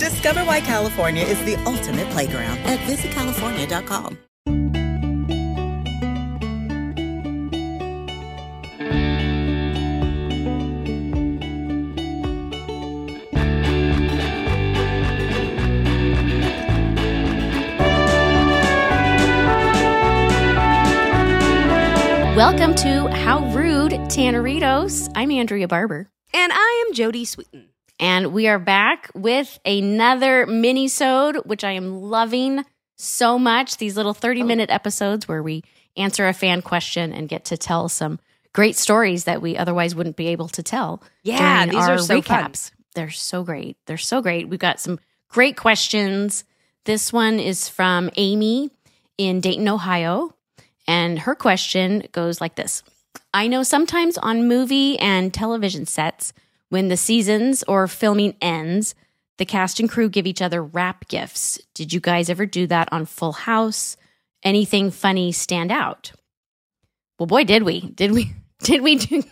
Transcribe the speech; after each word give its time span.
Discover 0.00 0.44
why 0.44 0.62
California 0.62 1.22
is 1.22 1.38
the 1.44 1.56
ultimate 1.66 2.08
playground 2.08 2.56
at 2.60 2.78
visitcalifornia.com. 2.88 4.16
Welcome 22.34 22.74
to 22.76 23.08
How 23.08 23.44
Rude 23.54 23.92
Tanneritos. 24.08 25.12
I'm 25.14 25.30
Andrea 25.30 25.68
Barber. 25.68 26.08
And 26.32 26.52
I 26.54 26.84
am 26.86 26.94
Jodie 26.94 27.26
Sweetin. 27.26 27.66
And 28.00 28.32
we 28.32 28.48
are 28.48 28.58
back 28.58 29.10
with 29.14 29.60
another 29.66 30.46
mini-sode, 30.46 31.36
which 31.44 31.64
I 31.64 31.72
am 31.72 32.00
loving 32.00 32.64
so 32.96 33.38
much. 33.38 33.76
These 33.76 33.94
little 33.94 34.14
30-minute 34.14 34.70
episodes 34.70 35.28
where 35.28 35.42
we 35.42 35.62
answer 35.98 36.26
a 36.26 36.32
fan 36.32 36.62
question 36.62 37.12
and 37.12 37.28
get 37.28 37.44
to 37.46 37.58
tell 37.58 37.90
some 37.90 38.18
great 38.54 38.76
stories 38.76 39.24
that 39.24 39.42
we 39.42 39.54
otherwise 39.56 39.94
wouldn't 39.94 40.16
be 40.16 40.28
able 40.28 40.48
to 40.48 40.62
tell. 40.62 41.02
Yeah, 41.22 41.66
these 41.66 41.74
are 41.74 41.98
so 41.98 42.22
fun. 42.22 42.52
They're 42.94 43.10
so 43.10 43.44
great. 43.44 43.76
They're 43.86 43.98
so 43.98 44.22
great. 44.22 44.48
We've 44.48 44.58
got 44.58 44.80
some 44.80 44.98
great 45.28 45.58
questions. 45.58 46.44
This 46.84 47.12
one 47.12 47.38
is 47.38 47.68
from 47.68 48.08
Amy 48.16 48.70
in 49.18 49.40
Dayton, 49.40 49.68
Ohio. 49.68 50.34
And 50.88 51.18
her 51.18 51.34
question 51.34 52.04
goes 52.12 52.40
like 52.40 52.54
this 52.54 52.82
I 53.34 53.46
know 53.46 53.62
sometimes 53.62 54.16
on 54.16 54.48
movie 54.48 54.98
and 54.98 55.34
television 55.34 55.84
sets, 55.84 56.32
when 56.70 56.88
the 56.88 56.96
seasons 56.96 57.62
or 57.68 57.86
filming 57.86 58.34
ends, 58.40 58.94
the 59.38 59.44
cast 59.44 59.78
and 59.78 59.88
crew 59.90 60.08
give 60.08 60.26
each 60.26 60.42
other 60.42 60.62
wrap 60.62 61.06
gifts. 61.08 61.60
Did 61.74 61.92
you 61.92 62.00
guys 62.00 62.28
ever 62.30 62.46
do 62.46 62.66
that 62.68 62.88
on 62.92 63.04
Full 63.06 63.32
House? 63.32 63.96
Anything 64.42 64.90
funny 64.90 65.30
stand 65.32 65.70
out? 65.70 66.12
Well, 67.18 67.26
boy, 67.26 67.44
did 67.44 67.62
we. 67.64 67.80
Did 67.80 68.12
we? 68.12 68.32
Did 68.62 68.82
we 68.82 68.96
do? 68.96 69.22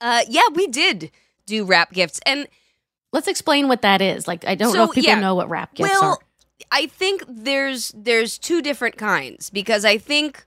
Uh, 0.00 0.22
yeah, 0.28 0.48
we 0.54 0.66
did 0.66 1.10
do 1.44 1.64
wrap 1.66 1.92
gifts. 1.92 2.18
And 2.24 2.48
Let's 3.12 3.28
explain 3.28 3.68
what 3.68 3.82
that 3.82 4.00
is. 4.00 4.28
Like, 4.28 4.46
I 4.46 4.54
don't 4.54 4.72
So, 4.72 4.78
know 4.78 4.84
if 4.84 4.92
people 4.92 5.10
yeah. 5.10 5.20
know 5.20 5.34
what 5.34 5.48
wrap 5.50 5.74
gifts 5.74 5.90
are. 5.90 6.00
well, 6.00 6.10
are. 6.12 6.18
I 6.70 6.86
think 6.86 7.24
there's 7.28 7.92
there's 7.96 8.38
two 8.38 8.62
different 8.62 8.96
kinds 8.96 9.50
because 9.50 9.84
I 9.84 9.98
think 9.98 10.44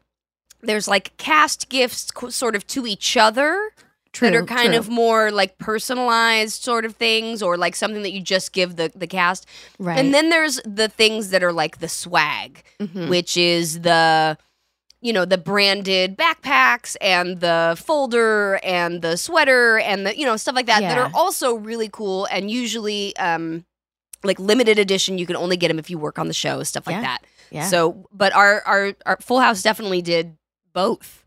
there's 0.61 0.87
like 0.87 1.15
cast 1.17 1.69
gifts 1.69 2.11
sort 2.29 2.55
of 2.55 2.65
to 2.67 2.87
each 2.87 3.17
other 3.17 3.71
True, 4.13 4.29
that 4.29 4.35
are 4.35 4.45
kind 4.45 4.69
true. 4.69 4.77
of 4.77 4.89
more 4.89 5.31
like 5.31 5.57
personalized 5.57 6.61
sort 6.63 6.85
of 6.85 6.95
things 6.95 7.41
or 7.41 7.57
like 7.57 7.75
something 7.75 8.03
that 8.03 8.13
you 8.13 8.21
just 8.21 8.53
give 8.53 8.75
the 8.75 8.91
the 8.95 9.07
cast. 9.07 9.45
Right. 9.79 9.97
And 9.99 10.13
then 10.13 10.29
there's 10.29 10.61
the 10.65 10.87
things 10.87 11.29
that 11.31 11.43
are 11.43 11.51
like 11.53 11.79
the 11.79 11.89
swag, 11.89 12.63
Mhm. 12.79 13.09
which 13.09 13.35
is 13.37 13.81
the 13.81 14.37
you 15.01 15.11
know 15.11 15.25
the 15.25 15.37
branded 15.37 16.15
backpacks 16.17 16.95
and 17.01 17.41
the 17.41 17.75
folder 17.83 18.59
and 18.63 19.01
the 19.01 19.17
sweater 19.17 19.79
and 19.79 20.05
the 20.07 20.17
you 20.17 20.25
know 20.25 20.37
stuff 20.37 20.55
like 20.55 20.67
that 20.67 20.79
that 20.81 20.97
are 20.97 21.11
also 21.13 21.55
really 21.55 21.89
cool 21.91 22.25
and 22.31 22.49
usually 22.49 23.13
um 23.17 23.65
like 24.23 24.39
limited 24.39 24.79
edition 24.79 25.17
you 25.17 25.25
can 25.25 25.35
only 25.35 25.57
get 25.57 25.67
them 25.67 25.77
if 25.79 25.89
you 25.89 25.97
work 25.97 26.17
on 26.17 26.29
the 26.29 26.33
show 26.33 26.63
stuff 26.63 26.87
like 26.87 26.95
Yeah. 26.95 27.01
that 27.01 27.25
yeah. 27.51 27.67
so 27.67 28.07
but 28.13 28.33
our 28.33 28.61
our 28.65 28.93
our 29.05 29.17
full 29.19 29.41
house 29.41 29.61
definitely 29.61 30.01
did 30.01 30.37
both 30.71 31.22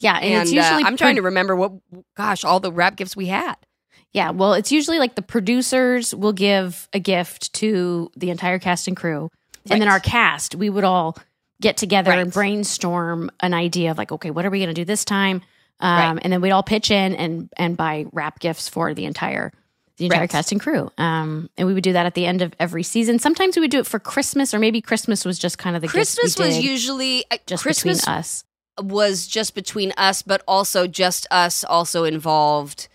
yeah. 0.00 0.16
And, 0.16 0.24
and, 0.24 0.42
it's 0.42 0.52
uh, 0.52 0.56
usually 0.56 0.84
i'm 0.84 0.96
trying 0.96 1.16
to 1.16 1.22
remember 1.22 1.56
what 1.56 1.72
gosh 2.16 2.44
all 2.44 2.60
the 2.60 2.72
wrap 2.72 2.96
gifts 2.96 3.16
we 3.16 3.26
had 3.26 3.56
Yeah, 4.12 4.30
well, 4.30 4.54
it's 4.54 4.72
usually 4.72 4.98
like 4.98 5.16
the 5.16 5.22
producers 5.22 6.14
will 6.14 6.32
give 6.32 6.88
a 6.94 6.98
gift 6.98 7.52
to 7.54 8.10
the 8.16 8.30
entire 8.30 8.58
cast 8.58 8.88
and 8.88 8.96
crew. 8.96 9.28
And 9.70 9.82
then 9.82 9.88
our 9.88 10.00
cast, 10.00 10.54
we 10.54 10.70
would 10.70 10.84
all 10.84 11.14
get 11.60 11.76
together 11.76 12.10
and 12.10 12.32
brainstorm 12.32 13.30
an 13.40 13.52
idea 13.52 13.90
of 13.90 13.98
like, 13.98 14.10
okay, 14.10 14.30
what 14.30 14.46
are 14.46 14.50
we 14.50 14.60
going 14.60 14.74
to 14.74 14.74
do 14.74 14.86
this 14.86 15.04
time? 15.04 15.42
Um, 15.80 16.14
Right. 16.16 16.20
And 16.24 16.32
then 16.32 16.40
we'd 16.40 16.52
all 16.52 16.62
pitch 16.62 16.90
in 16.90 17.14
and 17.14 17.50
and 17.56 17.76
buy 17.76 18.06
wrap 18.12 18.40
gifts 18.40 18.68
for 18.68 18.94
the 18.94 19.04
entire 19.04 19.52
the 19.98 20.06
entire 20.06 20.20
Right. 20.22 20.30
cast 20.30 20.52
and 20.52 20.60
crew. 20.60 20.90
Um, 20.96 21.50
and 21.58 21.66
we 21.66 21.74
would 21.74 21.84
do 21.84 21.92
that 21.92 22.06
at 22.06 22.14
the 22.14 22.24
end 22.24 22.40
of 22.40 22.54
every 22.58 22.84
season. 22.84 23.18
Sometimes 23.18 23.56
we 23.56 23.60
would 23.60 23.70
do 23.70 23.80
it 23.80 23.86
for 23.86 23.98
Christmas, 23.98 24.54
or 24.54 24.58
maybe 24.58 24.80
Christmas 24.80 25.24
was 25.24 25.38
just 25.38 25.58
kind 25.58 25.76
of 25.76 25.82
the 25.82 25.88
christmas 25.88 26.38
was 26.38 26.58
usually 26.58 27.24
uh, 27.30 27.36
just 27.46 27.62
christmas 27.62 28.00
between 28.00 28.16
us. 28.16 28.44
Was 28.80 29.26
just 29.26 29.54
between 29.54 29.92
us, 29.96 30.22
but 30.22 30.42
also 30.48 30.86
just 30.86 31.26
us 31.30 31.64
also 31.64 32.04
involved 32.04 32.88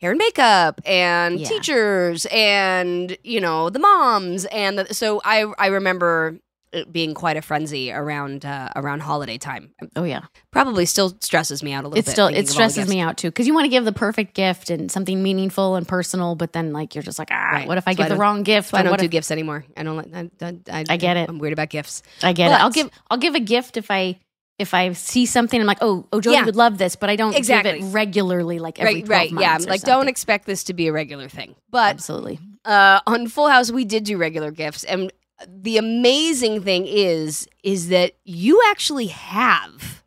hair 0.00 0.10
and 0.12 0.18
makeup 0.18 0.80
and 0.86 1.38
Yeah. 1.40 1.48
teachers 1.48 2.26
and 2.32 3.16
you 3.22 3.40
know 3.40 3.68
the 3.70 3.78
moms 3.78 4.44
and 4.46 4.78
the, 4.78 4.94
so 4.94 5.20
I 5.24 5.44
I 5.58 5.66
remember 5.66 6.38
it 6.72 6.92
being 6.92 7.14
quite 7.14 7.36
a 7.36 7.42
frenzy 7.42 7.90
around 7.90 8.44
uh, 8.46 8.68
around 8.76 9.00
holiday 9.00 9.36
time. 9.36 9.72
Oh 9.96 10.04
yeah, 10.04 10.20
Probably 10.52 10.86
still 10.86 11.16
stresses 11.20 11.64
me 11.64 11.72
out 11.72 11.82
a 11.84 11.88
little 11.88 11.98
it 11.98 12.04
bit. 12.06 12.12
still 12.12 12.28
it 12.28 12.48
stresses 12.48 12.88
me 12.88 13.00
out 13.00 13.16
too 13.18 13.28
because 13.28 13.46
you 13.48 13.52
want 13.54 13.64
to 13.64 13.68
give 13.68 13.84
the 13.84 13.92
perfect 13.92 14.34
gift 14.34 14.70
and 14.70 14.88
something 14.90 15.20
meaningful 15.20 15.74
and 15.74 15.86
personal, 15.88 16.36
but 16.36 16.52
then 16.52 16.72
like 16.72 16.94
you're 16.94 17.02
just 17.02 17.18
like, 17.18 17.30
ah, 17.32 17.50
Right. 17.52 17.66
what 17.68 17.76
if 17.76 17.88
I 17.88 17.90
why 17.90 17.94
give 17.94 18.06
I 18.06 18.08
the 18.10 18.16
wrong 18.16 18.44
gift? 18.44 18.68
So 18.70 18.78
I 18.78 18.82
don't 18.84 18.98
do 19.00 19.06
if- 19.06 19.10
gifts 19.10 19.32
anymore. 19.32 19.64
I 19.76 19.82
don't 19.82 19.96
like. 19.96 20.30
I, 20.42 20.54
I, 20.72 20.84
I 20.90 20.96
get 20.96 21.16
it. 21.16 21.28
I'm 21.28 21.38
weird 21.40 21.52
about 21.52 21.70
gifts. 21.70 22.04
I 22.22 22.32
get 22.32 22.52
it. 22.52 22.54
I'll 22.54 22.70
give 22.70 22.88
I'll 23.10 23.18
give 23.18 23.34
a 23.34 23.40
gift 23.40 23.76
if 23.76 23.90
I 23.90 24.20
if 24.60 24.74
I 24.74 24.92
see 24.92 25.26
something 25.26 25.60
I'm 25.60 25.66
like, 25.66 25.78
oh, 25.80 26.06
oh, 26.12 26.20
Jodie 26.20 26.32
Yeah. 26.34 26.44
would 26.44 26.54
love 26.56 26.78
this, 26.78 26.94
but 26.96 27.10
I 27.10 27.16
don't 27.16 27.34
Exactly. 27.34 27.78
give 27.80 27.88
it 27.88 27.92
regularly, 27.92 28.58
like 28.58 28.78
every 28.78 28.96
Right, 28.96 29.06
12 29.06 29.08
right, 29.32 29.40
yeah. 29.40 29.50
months 29.52 29.66
or 29.66 29.70
Like, 29.70 29.82
don't 29.82 30.08
expect 30.08 30.46
this 30.46 30.62
to 30.64 30.74
be 30.74 30.86
a 30.86 30.92
regular 30.92 31.28
thing. 31.28 31.54
But 31.70 31.90
absolutely. 31.94 32.38
uh, 32.64 33.00
on 33.06 33.26
Full 33.28 33.48
House, 33.48 33.72
we 33.72 33.84
did 33.84 34.04
do 34.04 34.16
regular 34.18 34.50
gifts, 34.50 34.84
and 34.84 35.10
the 35.48 35.78
amazing 35.78 36.62
thing 36.62 36.86
is, 36.86 37.48
is 37.62 37.88
that 37.88 38.12
you 38.24 38.60
actually 38.70 39.06
have 39.06 40.02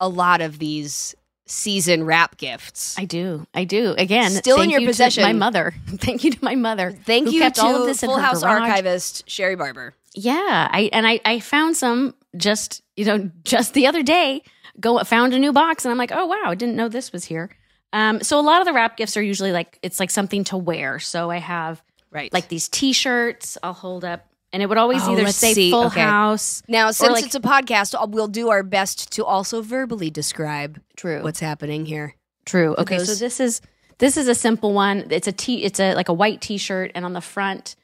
a 0.00 0.08
lot 0.08 0.40
of 0.40 0.58
these 0.58 1.14
season 1.46 2.02
wrap 2.04 2.36
gifts. 2.38 2.98
I 2.98 3.04
do. 3.04 3.46
I 3.54 3.64
do. 3.64 3.94
Again, 3.98 4.30
Still 4.32 4.60
in 4.60 4.70
your 4.70 4.80
you 4.80 4.86
to 4.86 4.90
possession. 4.90 5.22
my 5.22 5.32
mother. 5.32 5.74
thank 5.98 6.24
you 6.24 6.32
to 6.32 6.38
my 6.44 6.54
mother. 6.56 6.90
Thank 7.04 7.30
you 7.30 7.40
kept 7.40 7.56
to 7.56 7.62
all 7.62 7.80
of 7.82 7.86
this 7.86 8.00
Full 8.00 8.18
House 8.18 8.42
garage. 8.42 8.68
archivist 8.70 9.28
Sherry 9.30 9.54
Barber. 9.54 9.94
Yeah, 10.14 10.68
I 10.70 10.90
and 10.92 11.06
I 11.06 11.20
I 11.24 11.38
found 11.40 11.76
some 11.76 12.14
just 12.36 12.82
you 12.96 13.04
know 13.04 13.30
just 13.44 13.74
the 13.74 13.86
other 13.86 14.02
day. 14.02 14.42
Go 14.80 14.98
found 15.04 15.34
a 15.34 15.38
new 15.38 15.52
box 15.52 15.84
and 15.84 15.92
I'm 15.92 15.98
like, 15.98 16.12
oh 16.12 16.26
wow, 16.26 16.44
I 16.46 16.54
didn't 16.54 16.76
know 16.76 16.88
this 16.88 17.12
was 17.12 17.24
here. 17.24 17.50
Um, 17.92 18.22
so 18.22 18.40
a 18.40 18.42
lot 18.42 18.60
of 18.62 18.66
the 18.66 18.72
wrap 18.72 18.96
gifts 18.96 19.16
are 19.18 19.22
usually 19.22 19.52
like 19.52 19.78
it's 19.82 20.00
like 20.00 20.10
something 20.10 20.44
to 20.44 20.56
wear. 20.56 20.98
So 20.98 21.30
I 21.30 21.38
have 21.38 21.82
Right, 22.10 22.32
like 22.32 22.48
these 22.48 22.68
T-shirts. 22.68 23.56
I'll 23.62 23.72
hold 23.72 24.04
up 24.04 24.26
and 24.52 24.62
it 24.62 24.66
would 24.68 24.76
always 24.78 25.02
Oh, 25.06 25.12
either 25.12 25.24
let's 25.24 25.36
say 25.36 25.54
see. 25.54 25.70
Full 25.70 25.86
Okay. 25.86 26.00
House. 26.00 26.62
Now, 26.68 26.90
since 26.90 27.12
like- 27.12 27.24
it's 27.24 27.34
a 27.34 27.40
podcast, 27.40 27.94
uh, 27.94 28.06
we'll 28.06 28.28
do 28.28 28.50
our 28.50 28.62
best 28.62 29.10
to 29.12 29.24
also 29.24 29.62
verbally 29.62 30.10
describe 30.10 30.80
True. 30.96 31.22
what's 31.22 31.40
happening 31.40 31.86
here. 31.86 32.14
True. 32.44 32.74
For 32.74 32.80
Okay, 32.82 32.98
so 32.98 33.14
this 33.14 33.40
is 33.40 33.60
this 33.98 34.16
is 34.16 34.26
a 34.28 34.34
simple 34.34 34.72
one. 34.74 35.06
It's 35.10 35.28
a 35.28 35.32
t. 35.32 35.62
It's 35.64 35.78
a 35.80 35.94
like 35.94 36.08
a 36.08 36.12
white 36.12 36.40
T-shirt, 36.40 36.92
and 36.94 37.04
on 37.04 37.12
the 37.12 37.20
front 37.20 37.76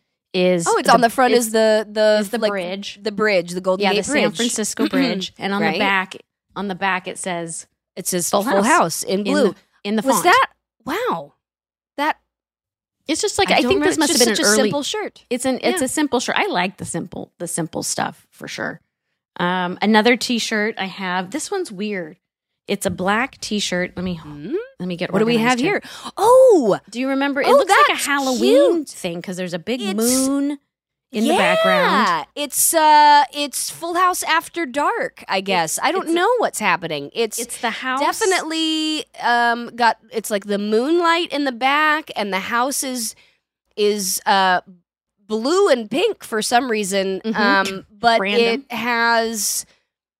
is 0.46 0.66
Oh, 0.68 0.76
it's 0.78 0.88
on 0.88 1.00
the 1.00 1.10
front 1.10 1.34
is 1.34 1.50
the 1.52 1.86
the 1.90 2.18
is 2.20 2.30
the 2.30 2.38
like, 2.38 2.50
bridge. 2.50 2.98
the 3.02 3.12
bridge, 3.12 3.52
the 3.52 3.60
Golden 3.60 3.84
yeah, 3.84 3.92
Gate 3.94 4.04
the 4.04 4.12
Bridge, 4.12 4.22
San 4.22 4.32
Francisco 4.32 4.88
Bridge, 4.88 5.32
and 5.38 5.52
on 5.52 5.62
Right. 5.62 5.74
the 5.74 5.78
back 5.78 6.16
on 6.56 6.68
the 6.68 6.74
back 6.74 7.06
it 7.08 7.18
says 7.18 7.66
It 7.96 8.06
says 8.06 8.28
Full 8.30 8.42
House. 8.42 8.66
House. 8.66 9.02
in 9.02 9.20
in 9.20 9.24
blue. 9.24 9.48
the, 9.50 9.54
in 9.84 9.96
the 9.96 10.02
Was 10.02 10.14
font. 10.16 10.24
that 10.24 10.46
wow? 10.84 11.34
That 11.96 12.18
It's 13.06 13.20
just 13.20 13.38
like 13.38 13.50
I, 13.50 13.60
don't 13.60 13.70
think 13.72 13.84
this 13.84 13.98
must 13.98 14.12
have 14.12 14.18
been 14.20 14.36
an 14.36 14.44
early. 14.44 14.56
simple 14.70 14.82
shirt. 14.82 15.24
It's 15.30 15.44
an 15.44 15.58
it's 15.62 15.80
Yeah. 15.80 15.84
a 15.86 15.88
simple 15.88 16.20
shirt. 16.20 16.36
I 16.38 16.46
like 16.46 16.76
the 16.78 16.84
simple 16.84 17.32
the 17.38 17.46
simple 17.48 17.82
stuff 17.82 18.26
for 18.30 18.46
sure. 18.48 18.80
Um, 19.40 19.78
another 19.82 20.16
T-shirt 20.16 20.74
I 20.78 20.86
have. 20.86 21.30
This 21.30 21.48
one's 21.50 21.70
weird. 21.70 22.16
It's 22.66 22.86
a 22.86 22.90
black 22.90 23.38
T-shirt. 23.40 23.92
Let 23.96 24.04
me 24.04 24.14
Hmm? 24.16 24.56
Let 24.78 24.86
me 24.88 24.96
get. 24.96 25.12
What 25.12 25.18
do 25.20 25.26
we 25.26 25.38
have 25.38 25.58
organized 25.58 25.60
here? 25.94 26.12
Oh, 26.16 26.78
Do 26.90 27.00
you 27.00 27.08
remember? 27.08 27.40
It 27.40 27.48
Oh, 27.48 27.52
looks 27.52 27.70
like 27.88 27.98
a 27.98 28.00
Halloween 28.02 28.84
cute. 28.84 28.88
thing 28.88 29.16
because 29.20 29.36
there's 29.36 29.54
a 29.54 29.58
big 29.58 29.80
It's- 29.80 29.94
moon 29.96 30.58
in 31.10 31.24
yeah. 31.24 31.32
the 31.32 31.38
background. 31.38 32.26
It's 32.34 32.74
uh, 32.74 33.24
it's 33.32 33.70
Full 33.70 33.94
House 33.94 34.22
after 34.22 34.66
dark. 34.66 35.24
I 35.26 35.40
guess 35.40 35.78
I 35.82 35.90
don't 35.90 36.10
know 36.10 36.28
what's 36.38 36.58
happening. 36.58 37.10
It's 37.14 37.38
It's 37.38 37.60
the 37.60 37.70
house. 37.70 38.00
definitely 38.00 39.04
um 39.22 39.68
got 39.74 39.98
it's 40.12 40.30
like 40.30 40.44
the 40.44 40.58
moonlight 40.58 41.32
in 41.32 41.44
the 41.44 41.52
back 41.52 42.10
and 42.14 42.32
the 42.32 42.40
house 42.40 42.82
is 42.84 43.14
is 43.76 44.20
uh 44.26 44.60
blue 45.26 45.68
and 45.68 45.90
pink 45.90 46.22
for 46.24 46.40
some 46.42 46.70
reason 46.70 47.20
Mhm. 47.24 47.34
um 47.36 47.86
but 47.98 48.20
Random. 48.20 48.64
it 48.70 48.72
has 48.74 49.64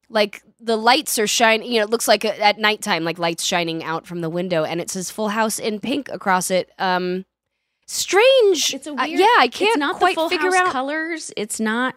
like 0.08 0.42
the 0.60 0.76
lights 0.76 1.18
are 1.18 1.26
shining 1.26 1.70
you 1.70 1.78
know 1.78 1.84
it 1.84 1.90
looks 1.90 2.08
like 2.08 2.24
a, 2.24 2.42
at 2.42 2.58
nighttime 2.58 3.04
like 3.04 3.18
lights 3.18 3.44
shining 3.44 3.84
out 3.84 4.06
from 4.06 4.20
the 4.20 4.28
window 4.30 4.64
and 4.64 4.80
it 4.80 4.90
says 4.90 5.10
full 5.10 5.28
house 5.28 5.58
in 5.58 5.78
pink 5.80 6.08
across 6.08 6.50
it 6.50 6.70
um 6.78 7.24
strange 7.86 8.74
It's 8.74 8.86
a 8.86 8.92
Uh, 8.92 9.06
weird. 9.06 9.20
yeah 9.20 9.26
i 9.38 9.48
can't 9.48 9.70
it's 9.70 9.78
not 9.78 9.96
quite 9.96 10.14
the 10.14 10.20
full 10.20 10.28
figure 10.28 10.50
house 10.52 10.66
out 10.68 10.72
colors. 10.72 11.32
It's 11.36 11.60
not. 11.60 11.94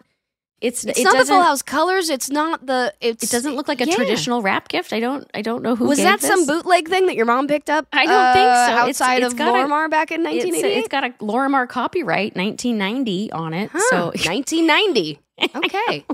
It's 0.60 0.84
it's 0.84 1.00
it 1.00 1.04
not 1.04 1.18
the 1.18 1.24
full 1.24 1.42
house 1.42 1.60
colors 1.60 2.08
it's 2.08 2.30
not 2.30 2.64
the 2.66 2.94
it's 3.00 3.24
It 3.24 3.30
doesn't 3.30 3.56
look 3.56 3.66
like 3.66 3.80
a 3.80 3.86
yeah. 3.88 3.96
traditional 3.96 4.42
wrap 4.42 4.68
gift. 4.68 4.92
I 4.92 5.00
don't. 5.00 5.28
I 5.34 5.42
don't 5.42 5.60
know 5.64 5.74
who 5.74 5.86
was 5.88 5.98
that 5.98 6.20
some 6.20 6.46
bootleg 6.46 6.86
thing 6.88 7.06
that 7.06 7.16
your 7.16 7.26
mom 7.26 7.48
picked 7.48 7.68
up? 7.68 7.88
I 7.92 8.06
don't 8.06 8.32
think 8.32 8.46
uh, 8.48 8.66
so. 8.68 8.72
Outside 8.88 9.22
it's 9.24 9.32
of 9.32 9.38
got 9.38 9.48
a- 9.48 9.52
Lorimar 9.66 9.90
back 9.90 10.12
in 10.12 10.20
It's, 10.20 10.44
1988. 10.44 10.78
it's 10.78 10.88
got 10.88 11.02
a 11.04 11.10
Lorimar 11.24 11.68
copyright, 11.68 12.36
1990 12.36 13.32
on 13.32 13.54
it. 13.54 13.70
Huh, 13.72 13.80
So 13.90 14.04
1990. 14.30 15.18
Okay, 15.56 16.06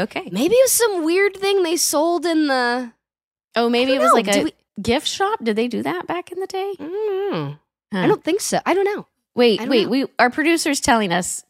okay. 0.00 0.28
maybe 0.32 0.54
it 0.54 0.64
was 0.64 0.72
some 0.72 1.04
weird 1.04 1.36
thing 1.36 1.62
they 1.62 1.76
sold 1.76 2.26
in 2.26 2.46
the. 2.48 2.92
Oh, 3.56 3.68
maybe 3.68 3.92
it 3.94 3.98
was 4.00 4.08
know. 4.10 4.14
like 4.14 4.30
Do 4.32 4.40
a 4.40 4.44
we- 4.44 4.54
gift 4.82 5.06
shop. 5.08 5.42
Did 5.42 5.56
they 5.56 5.68
do 5.68 5.82
that 5.82 6.06
back 6.06 6.30
in 6.32 6.40
the 6.40 6.46
day? 6.46 6.72
Mm, 6.78 7.58
Huh. 7.92 7.98
I 7.98 8.06
don't 8.06 8.22
think 8.22 8.40
so. 8.40 8.60
I 8.64 8.72
don't 8.74 8.84
know. 8.84 9.06
Wait, 9.34 9.58
don't 9.58 9.68
wait. 9.68 9.84
know. 9.84 9.90
We 9.90 10.06
our 10.18 10.30
producer's 10.30 10.80
telling 10.80 11.12
us. 11.12 11.44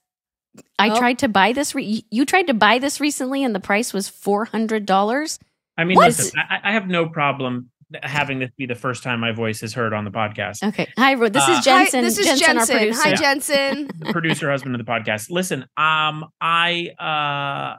I 0.79 0.91
Oh. 0.91 0.99
tried 0.99 1.19
to 1.20 1.29
buy 1.29 1.52
this. 1.52 1.75
Re- 1.75 2.05
you 2.11 2.25
tried 2.26 2.49
to 2.49 2.55
buy 2.55 2.79
this 2.79 3.00
recently, 3.00 3.44
and 3.44 3.55
the 3.55 3.61
price 3.61 3.93
was 3.93 4.08
four 4.08 4.47
hundred 4.47 4.85
dollars. 4.87 5.38
I 5.79 5.85
mean, 5.85 5.97
listen, 5.99 6.38
I, 6.41 6.58
I 6.64 6.73
have 6.73 6.88
no 6.88 7.08
problem 7.08 7.70
having 8.02 8.38
this 8.38 8.50
be 8.56 8.67
the 8.67 8.75
first 8.75 9.02
time 9.02 9.20
my 9.20 9.32
voice 9.32 9.62
is 9.62 9.75
heard 9.75 9.93
on 9.93 10.05
the 10.05 10.11
podcast. 10.11 10.62
Okay. 10.67 10.88
Hi, 10.97 11.14
Ro- 11.14 11.29
this 11.29 11.47
Uh, 11.49 11.52
is 11.52 11.64
Jensen. 11.64 12.00
Hi, 12.00 12.05
this 12.06 12.19
is 12.19 12.26
Jensen, 12.26 12.47
Jensen. 12.47 12.75
our 12.76 12.81
producer. 12.81 13.02
Hi, 13.02 13.08
Yeah. 13.11 13.17
Jensen. 13.17 13.91
the 13.99 14.12
producer 14.12 14.50
husband 14.50 14.75
of 14.75 14.85
the 14.85 14.91
podcast. 14.91 15.31
Listen, 15.31 15.62
um, 15.76 16.25
I 16.41 16.91
uh, 16.99 17.79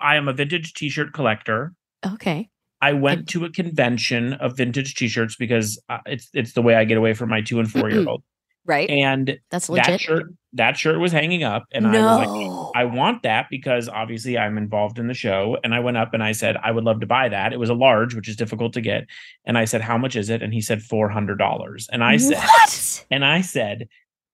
I 0.00 0.16
am 0.16 0.28
a 0.28 0.32
vintage 0.32 0.74
T-shirt 0.74 1.12
collector. 1.12 1.74
Okay. 2.04 2.48
I 2.82 2.94
went 2.94 3.28
to 3.30 3.44
a 3.44 3.50
convention 3.50 4.34
of 4.34 4.56
vintage 4.56 4.94
T-shirts 4.94 5.36
because 5.36 5.80
uh, 5.88 5.98
it's 6.06 6.30
it's 6.32 6.54
the 6.54 6.62
way 6.62 6.74
I 6.74 6.84
get 6.84 6.96
away 6.96 7.12
from 7.12 7.28
my 7.28 7.42
two 7.42 7.58
and 7.58 7.70
four 7.70 7.90
year 7.90 8.08
old. 8.08 8.22
Right. 8.66 8.88
And 8.88 9.38
That's 9.50 9.66
that 9.66 10.00
shirt 10.00 10.32
that 10.52 10.76
shirt 10.76 10.98
was 10.98 11.12
hanging 11.12 11.44
up, 11.44 11.64
and 11.72 11.86
I 11.86 11.90
was 11.90 12.26
like. 12.28 12.60
I 12.74 12.84
want 12.84 13.22
that 13.22 13.46
because 13.50 13.88
obviously 13.88 14.38
I'm 14.38 14.56
involved 14.56 14.98
in 14.98 15.08
the 15.08 15.14
show. 15.14 15.56
And 15.62 15.74
I 15.74 15.80
went 15.80 15.96
up 15.96 16.14
and 16.14 16.22
I 16.22 16.32
said, 16.32 16.56
I 16.62 16.70
would 16.70 16.84
love 16.84 17.00
to 17.00 17.06
buy 17.06 17.28
that. 17.28 17.52
It 17.52 17.58
was 17.58 17.70
a 17.70 17.74
large, 17.74 18.14
which 18.14 18.28
is 18.28 18.36
difficult 18.36 18.72
to 18.74 18.80
get. 18.80 19.06
And 19.44 19.58
I 19.58 19.64
said, 19.64 19.80
How 19.80 19.98
much 19.98 20.16
is 20.16 20.30
it? 20.30 20.42
And 20.42 20.52
he 20.52 20.60
said, 20.60 20.80
$400. 20.80 21.86
And 21.90 22.04
I 22.04 22.16
said, 22.16 22.36
what? 22.36 23.04
and 23.10 23.24
I 23.24 23.40
said, 23.40 23.88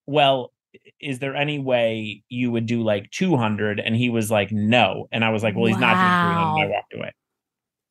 Well, 0.07 0.53
is 1.01 1.19
there 1.19 1.35
any 1.37 1.59
way 1.59 2.23
you 2.29 2.51
would 2.51 2.67
do 2.67 2.83
like 2.83 3.11
200? 3.11 3.81
And 3.81 3.95
he 3.97 4.09
was 4.11 4.31
like, 4.31 4.51
No. 4.53 5.09
And 5.13 5.25
I 5.25 5.31
was 5.31 5.43
like, 5.43 5.55
Well, 5.57 5.67
he's 5.67 5.79
not 5.79 5.99
doing 5.99 6.11
300. 6.21 6.43
And 6.43 6.61
I 6.61 6.67
Wow. 6.67 6.73
walked 6.73 6.95
away. 6.95 7.13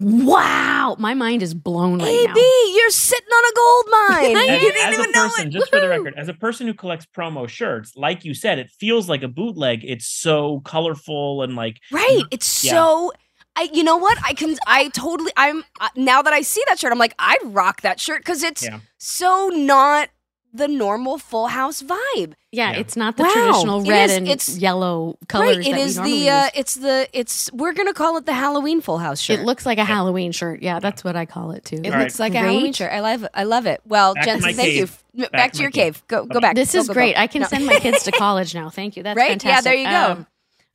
Wow, 0.01 0.97
my 0.99 1.13
mind 1.13 1.41
is 1.41 1.53
blown 1.53 1.99
right 2.01 2.09
AB, 2.29 2.73
you're 2.75 2.89
sitting 2.89 3.29
on 3.29 3.43
a 3.45 3.55
gold 3.55 3.85
mine. 3.91 4.49
As, 4.55 4.61
you 4.61 4.71
didn't 4.73 4.87
as 4.89 4.93
even 4.93 5.09
a 5.09 5.11
know 5.13 5.23
person, 5.23 5.47
it. 5.47 5.51
just 5.51 5.69
for 5.69 5.79
the 5.79 5.87
record, 5.87 6.13
as 6.17 6.27
a 6.27 6.33
person 6.33 6.67
who 6.67 6.73
collects 6.73 7.07
promo 7.15 7.47
shirts, 7.47 7.93
like 7.95 8.25
you 8.25 8.33
said, 8.33 8.59
it 8.59 8.69
feels 8.77 9.07
like 9.07 9.23
a 9.23 9.29
bootleg. 9.29 9.85
It's 9.85 10.05
so 10.05 10.59
colorful 10.65 11.43
and 11.43 11.55
like 11.55 11.79
Right. 11.91 12.23
It's 12.31 12.63
Yeah. 12.63 12.71
so. 12.71 13.13
I, 13.57 13.69
you 13.71 13.85
know 13.85 13.95
what? 13.95 14.17
I 14.21 14.33
can. 14.33 14.57
I 14.67 14.89
totally. 14.89 15.31
I'm 15.37 15.63
uh, 15.79 15.87
now 15.95 16.21
that 16.21 16.33
I 16.33 16.41
see 16.41 16.61
that 16.67 16.77
shirt, 16.77 16.91
I'm 16.91 16.99
like, 16.99 17.15
I'd 17.17 17.37
rock 17.45 17.81
that 17.81 18.01
shirt 18.01 18.19
because 18.19 18.43
it's 18.43 18.63
Yeah. 18.63 18.81
so 18.97 19.49
not 19.53 20.09
the 20.57 20.67
normal 20.67 21.17
Full 21.17 21.47
House 21.47 21.81
vibe. 21.81 22.33
Yeah, 22.51 22.71
Yeah. 22.71 22.77
it's 22.79 22.95
not 22.95 23.17
the 23.17 23.23
Wow. 23.23 23.29
traditional 23.33 23.81
red 23.83 24.09
is- 24.09 24.15
and 24.17 24.27
it's- 24.27 24.57
yellow 24.57 25.17
colors. 25.27 25.57
right. 25.57 25.67
It 25.67 25.71
that 25.71 25.77
we 25.77 25.81
is 25.83 25.95
normally 25.97 26.19
the. 26.21 26.29
Uh, 26.29 26.49
it's 26.55 26.75
the. 26.75 27.07
It's. 27.13 27.51
We're 27.53 27.73
gonna 27.73 27.93
call 27.93 28.17
it 28.17 28.25
the 28.25 28.33
Halloween 28.33 28.81
Full 28.81 28.97
House 28.99 29.19
shirt. 29.19 29.39
It 29.39 29.45
looks 29.45 29.65
like 29.65 29.77
a 29.77 29.83
Halloween 29.85 30.31
shirt. 30.31 30.61
Yeah, 30.61 30.79
that's 30.79 31.03
what 31.03 31.15
I 31.15 31.25
call 31.25 31.51
it 31.51 31.65
too. 31.65 31.81
It 31.83 31.93
All 31.93 31.99
looks 31.99 32.19
right. 32.19 32.31
like 32.31 32.35
a 32.41 32.45
Halloween 32.45 32.73
shirt. 32.73 32.91
I 32.93 32.99
love 33.01 33.23
it. 33.23 33.31
I 33.33 33.43
love 33.43 33.65
it. 33.65 33.81
Well, 33.85 34.13
Back 34.13 34.25
Jensen, 34.25 34.53
thank 34.53 34.69
you. 34.73 34.79
cave. 34.87 34.97
F- 35.17 35.21
Back, 35.21 35.31
Back 35.31 35.51
to 35.51 35.57
to 35.57 35.61
your 35.63 35.71
cave. 35.71 35.93
cave. 35.95 36.03
Go. 36.07 36.25
Go 36.25 36.39
back. 36.39 36.55
This 36.55 36.73
Go, 36.73 36.79
is 36.79 36.87
go, 36.87 36.93
go. 36.93 36.97
great. 36.99 37.17
I 37.17 37.27
can 37.27 37.41
No. 37.41 37.47
send 37.47 37.65
my 37.65 37.79
kids 37.79 38.03
to 38.03 38.11
college 38.13 38.53
now. 38.55 38.69
Thank 38.69 38.97
you. 38.97 39.03
That's 39.03 39.17
Right? 39.17 39.43
Yeah, 39.43 39.61
there 39.61 39.73
you 39.75 39.85
go. 39.87 40.11
Um, 40.11 40.27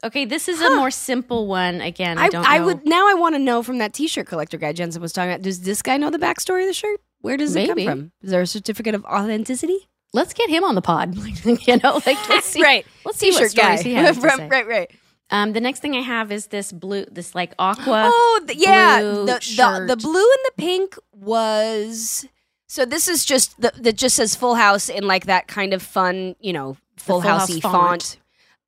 okay, 0.05 0.25
this 0.25 0.49
is 0.49 0.61
a 0.63 0.71
more 0.77 0.91
simple 0.91 1.47
one. 1.47 1.81
Again, 1.81 2.17
I, 2.19 2.25
I, 2.25 2.29
don't 2.29 2.47
I 2.47 2.61
would 2.61 2.87
now. 2.87 3.07
I 3.09 3.15
want 3.15 3.35
to 3.35 3.39
know 3.39 3.63
from 3.63 3.79
that 3.79 3.93
T-shirt 3.93 4.27
collector 4.27 4.57
guy 4.59 4.73
Jensen 4.73 5.01
was 5.03 5.13
talking 5.13 5.31
about. 5.33 5.43
Does 5.43 5.61
this 5.61 5.83
guy 5.83 5.97
know 5.99 6.11
the 6.11 6.19
backstory 6.19 6.63
of 6.63 6.69
the 6.69 6.75
shirt? 6.75 7.01
Where 7.21 7.37
does 7.37 7.55
it 7.57 7.67
come 7.69 7.85
from? 7.85 8.13
Is 8.23 8.31
there 8.31 8.41
a 8.41 8.47
certificate 8.47 8.95
of 8.95 9.05
authenticity? 9.05 9.89
Let's 10.13 10.33
get 10.33 10.51
him 10.51 10.65
on 10.65 10.75
the 10.75 10.83
pod. 10.83 11.15
you 11.45 11.77
know, 11.79 12.01
like 12.07 12.29
let's 12.29 12.47
see. 12.47 12.63
right. 12.63 12.85
Let's 13.05 13.19
see 13.19 13.31
what 13.31 13.39
T-shirt 13.51 13.55
guy. 13.55 13.77
stories 13.77 13.81
he 13.83 13.95
has 13.95 14.17
to 14.19 14.31
say. 14.37 14.49
right. 14.49 14.67
Right. 14.67 14.91
Um, 15.33 15.53
the 15.53 15.61
next 15.61 15.79
thing 15.81 15.95
I 15.95 16.01
have 16.01 16.33
is 16.33 16.49
this 16.49 16.73
blue, 16.73 17.05
this 17.11 17.35
like 17.37 17.55
aqua. 17.59 18.11
Oh, 18.13 18.41
th- 18.47 18.59
yeah. 18.59 19.01
The, 19.01 19.25
the 19.25 19.85
the 19.89 19.97
blue 19.97 20.19
and 20.19 20.45
the 20.47 20.53
pink 20.59 20.97
was. 21.13 22.27
So 22.67 22.85
this 22.85 23.07
is 23.09 23.25
just 23.25 23.61
the 23.61 23.73
that 23.79 23.97
just 23.97 24.17
says 24.17 24.35
Full 24.35 24.55
House 24.57 24.89
in 24.89 25.07
like 25.07 25.27
that 25.27 25.47
kind 25.49 25.73
of 25.73 25.83
fun, 25.83 26.35
you 26.41 26.53
know, 26.53 26.77
Full, 26.97 27.21
Full 27.21 27.29
House 27.31 27.49
Housey 27.51 27.61
font. 27.63 27.73
font. 27.73 28.19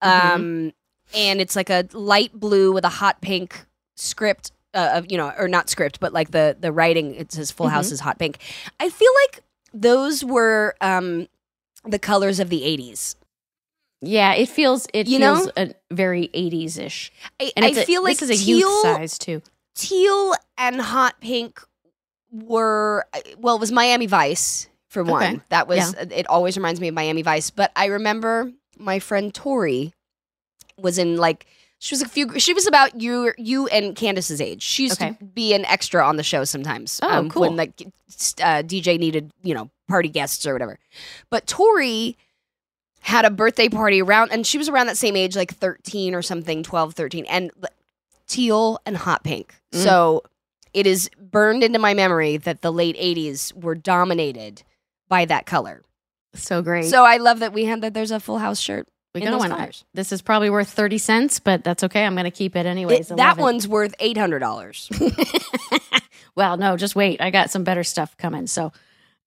Mhm. 0.04 0.34
Um, 0.34 0.72
and 1.14 1.40
it's 1.40 1.56
like 1.56 1.70
a 1.70 1.86
light 1.92 2.32
blue 2.32 2.72
with 2.72 2.84
a 2.84 2.88
hot 2.88 3.20
pink 3.20 3.64
script. 3.96 4.52
Uh, 4.74 4.92
of 4.94 5.10
you 5.12 5.18
know, 5.18 5.32
or 5.38 5.48
not 5.48 5.68
script, 5.68 6.00
but 6.00 6.12
like 6.14 6.30
the 6.30 6.56
the 6.58 6.72
writing. 6.72 7.14
It 7.14 7.30
says 7.32 7.50
Full 7.50 7.68
House 7.68 7.88
Mhm. 7.90 7.92
is 7.92 8.00
hot 8.00 8.18
pink. 8.18 8.38
I 8.80 8.88
feel 8.88 9.10
like 9.26 9.42
those 9.74 10.24
were 10.24 10.74
um 10.80 11.28
the 11.84 11.98
colors 11.98 12.40
of 12.40 12.48
the 12.48 12.62
'80s. 12.62 13.16
Yeah, 14.00 14.32
it 14.32 14.48
feels 14.48 14.86
it 14.94 15.06
You 15.08 15.18
feels 15.18 15.46
know? 15.46 15.52
a 15.56 15.74
very 15.94 16.28
80s 16.34 16.78
ish. 16.78 17.12
I, 17.38 17.52
I 17.56 17.66
it's 17.68 17.78
a- 17.78 17.84
feel 17.84 18.02
like 18.02 18.18
this 18.18 18.30
is 18.30 18.40
a 18.40 18.44
teal, 18.44 18.58
youth 18.58 18.82
size 18.82 19.18
too. 19.18 19.42
teal 19.74 20.34
and 20.58 20.80
hot 20.80 21.20
pink 21.20 21.60
were 22.30 23.04
well 23.38 23.56
it 23.56 23.60
was 23.60 23.70
miami 23.72 24.06
vice 24.06 24.68
for 24.88 25.02
one 25.04 25.22
Okay. 25.22 25.40
that 25.50 25.68
was 25.68 25.94
it 25.94 26.26
always 26.28 26.56
reminds 26.56 26.80
me 26.80 26.88
of 26.88 26.94
miami 26.94 27.20
vice 27.22 27.50
but 27.50 27.70
i 27.76 27.86
remember 27.86 28.50
my 28.78 28.98
friend 28.98 29.34
tori 29.34 29.92
was 30.78 30.96
in 30.98 31.16
like 31.16 31.44
she 31.84 31.94
was 31.94 32.00
a 32.02 32.08
few 32.08 32.38
she 32.38 32.54
was 32.54 32.66
about 32.68 33.00
you 33.00 33.32
you 33.36 33.66
and 33.68 33.96
candace's 33.96 34.40
age 34.40 34.62
she 34.62 34.84
used 34.84 35.02
Okay. 35.02 35.16
to 35.18 35.24
be 35.24 35.52
an 35.52 35.64
extra 35.64 36.06
on 36.06 36.16
the 36.16 36.22
show 36.22 36.44
sometimes 36.44 37.00
um, 37.02 37.26
Oh, 37.26 37.28
cool. 37.30 37.40
when 37.42 37.56
like 37.56 37.72
uh, 37.82 38.62
dj 38.62 38.98
needed 39.00 39.32
you 39.42 39.52
know 39.54 39.68
party 39.88 40.08
guests 40.08 40.46
or 40.46 40.52
whatever 40.52 40.78
but 41.28 41.46
tori 41.46 42.16
had 43.00 43.24
a 43.24 43.30
birthday 43.30 43.68
party 43.68 44.00
around 44.00 44.30
and 44.30 44.46
she 44.46 44.58
was 44.58 44.68
around 44.68 44.86
that 44.86 44.96
same 44.96 45.16
age 45.16 45.34
like 45.34 45.52
13 45.52 46.14
or 46.14 46.22
something 46.22 46.62
12 46.62 46.94
13 46.94 47.24
and 47.26 47.50
teal 48.28 48.78
and 48.86 48.96
hot 48.96 49.24
pink 49.24 49.54
Mm. 49.72 49.78
so 49.82 50.22
it 50.74 50.86
is 50.86 51.10
burned 51.20 51.62
into 51.64 51.78
my 51.78 51.94
memory 51.94 52.36
that 52.36 52.62
the 52.62 52.70
late 52.72 52.96
80s 52.96 53.52
were 53.60 53.74
dominated 53.74 54.62
by 55.08 55.24
that 55.24 55.46
color 55.46 55.82
So 56.34 56.62
great. 56.62 56.84
so 56.86 57.04
i 57.04 57.16
love 57.16 57.40
that 57.40 57.52
we 57.52 57.64
had 57.64 57.80
that 57.82 57.92
there's 57.94 58.10
a 58.12 58.20
full 58.20 58.38
house 58.38 58.60
shirt 58.60 58.86
we 59.14 59.22
in 59.22 59.30
got 59.30 59.38
one. 59.38 59.50
colors. 59.50 59.84
This 59.94 60.12
is 60.12 60.22
probably 60.22 60.50
worth 60.50 60.68
30 60.68 60.98
cents, 60.98 61.40
but 61.40 61.64
that's 61.64 61.84
okay. 61.84 62.04
I'm 62.04 62.14
going 62.14 62.24
to 62.24 62.30
keep 62.30 62.56
it 62.56 62.66
anyways. 62.66 63.10
It- 63.10 63.16
that 63.16 63.36
one's 63.36 63.68
worth 63.68 63.96
$800 63.98 66.02
well, 66.34 66.56
no, 66.56 66.76
just 66.76 66.96
wait. 66.96 67.20
I 67.20 67.30
got 67.30 67.50
some 67.50 67.64
better 67.64 67.84
stuff 67.84 68.16
coming. 68.16 68.46
So, 68.46 68.72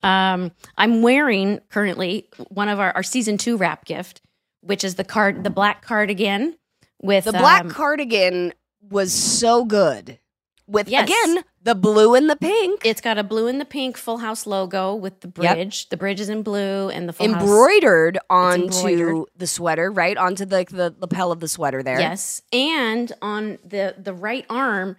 um, 0.02 0.52
I'm 0.78 1.02
wearing 1.02 1.60
currently 1.70 2.30
one 2.50 2.70
of 2.70 2.80
our, 2.80 2.92
our 2.94 3.04
season 3.04 3.38
two 3.38 3.58
wrap 3.58 3.86
gift, 3.86 4.22
which 4.62 4.84
is 4.84 4.96
the 4.96 5.04
card, 5.04 5.44
the 5.44 5.50
black 5.50 5.84
cardigan 5.84 6.58
with 7.02 7.26
The 7.26 7.32
black 7.32 7.66
um, 7.66 7.72
cardigan 7.72 8.54
was 8.82 9.14
so 9.14 9.66
good. 9.66 10.20
With 10.68 10.90
Yes. 10.90 11.08
again 11.08 11.44
the 11.62 11.76
blue 11.76 12.16
and 12.16 12.28
the 12.30 12.36
pink 12.36 12.82
It's 12.84 13.02
got 13.02 13.18
a 13.20 13.24
blue 13.24 13.48
and 13.48 13.62
the 13.62 13.66
pink 13.66 13.98
Full 13.98 14.18
House 14.18 14.48
logo 14.48 14.96
with 14.96 15.22
the 15.22 15.32
Yep. 15.40 15.56
bridge. 15.56 15.90
The 15.90 15.98
bridge 15.98 16.20
is 16.20 16.28
in 16.30 16.42
blue 16.42 16.90
and 16.90 17.08
the 17.08 17.14
Full 17.14 17.28
House. 17.32 17.42
embroidered 17.42 18.18
onto 18.30 18.88
embroidered. 18.88 19.26
the 19.38 19.48
sweater, 19.48 19.92
right 19.92 20.18
onto 20.18 20.44
the 20.46 20.66
the 20.70 20.96
lapel 21.00 21.32
of 21.32 21.40
the 21.40 21.48
sweater 21.48 21.84
there. 21.84 22.00
Yes, 22.00 22.42
and 22.52 23.12
on 23.22 23.60
the 23.64 23.94
the 24.02 24.14
right 24.14 24.46
arm 24.50 24.98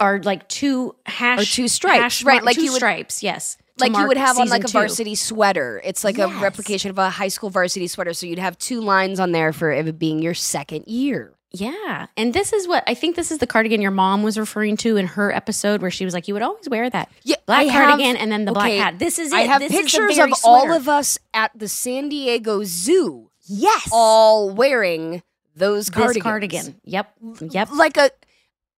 are 0.00 0.20
like 0.20 0.48
two 0.48 0.96
hash 1.06 1.40
Or 1.40 1.44
two 1.44 1.68
stripes, 1.68 2.02
hash 2.02 2.24
right, 2.24 2.42
like 2.42 2.56
two 2.56 2.64
you 2.64 2.72
would- 2.72 2.78
stripes. 2.78 3.22
Yes, 3.22 3.56
like 3.78 3.96
you 3.96 4.08
would 4.08 4.16
have 4.16 4.36
on 4.38 4.48
like 4.48 4.64
a 4.64 4.66
two. 4.66 4.72
varsity 4.72 5.14
sweater. 5.14 5.80
It's 5.84 6.02
like 6.02 6.18
a 6.18 6.26
replication 6.26 6.90
of 6.90 6.98
a 6.98 7.10
high 7.10 7.28
school 7.28 7.50
varsity 7.50 7.86
sweater. 7.86 8.12
So 8.14 8.26
you'd 8.26 8.40
have 8.40 8.58
two 8.58 8.80
lines 8.80 9.20
on 9.20 9.30
there 9.30 9.52
for 9.52 9.70
it 9.70 9.96
being 9.98 10.20
your 10.20 10.34
second 10.34 10.88
year. 10.88 11.33
Yeah, 11.54 12.06
and 12.16 12.34
this 12.34 12.52
is 12.52 12.66
what 12.66 12.82
I 12.88 12.94
think. 12.94 13.14
This 13.14 13.30
is 13.30 13.38
the 13.38 13.46
cardigan 13.46 13.80
your 13.80 13.92
mom 13.92 14.22
was 14.24 14.36
referring 14.36 14.76
to 14.78 14.96
in 14.96 15.06
her 15.06 15.32
episode, 15.32 15.82
where 15.82 15.90
she 15.90 16.04
was 16.04 16.12
like, 16.12 16.26
"You 16.26 16.34
would 16.34 16.42
always 16.42 16.68
wear 16.68 16.90
that 16.90 17.08
Yeah, 17.22 17.36
black 17.46 17.60
I 17.60 17.62
have- 17.64 17.88
cardigan 17.90 18.16
and 18.16 18.32
then 18.32 18.44
the 18.44 18.52
black 18.52 18.72
hat." 18.72 18.98
This 18.98 19.18
is 19.20 19.32
it. 19.32 19.36
I 19.36 19.40
have 19.42 19.60
This 19.60 19.70
pictures 19.70 20.18
of 20.18 20.32
all 20.44 20.72
of 20.72 20.88
us 20.88 21.18
at 21.32 21.52
the 21.56 21.68
San 21.68 22.08
Diego 22.08 22.64
Zoo, 22.64 23.30
yes, 23.46 23.88
all 23.92 24.50
wearing 24.50 25.22
those 25.54 25.90
cardigans. 25.90 26.14
this 26.16 26.22
cardigan. 26.24 26.80
Yep, 26.84 27.12
yep. 27.52 27.68
Like 27.70 27.96
a, 27.96 28.10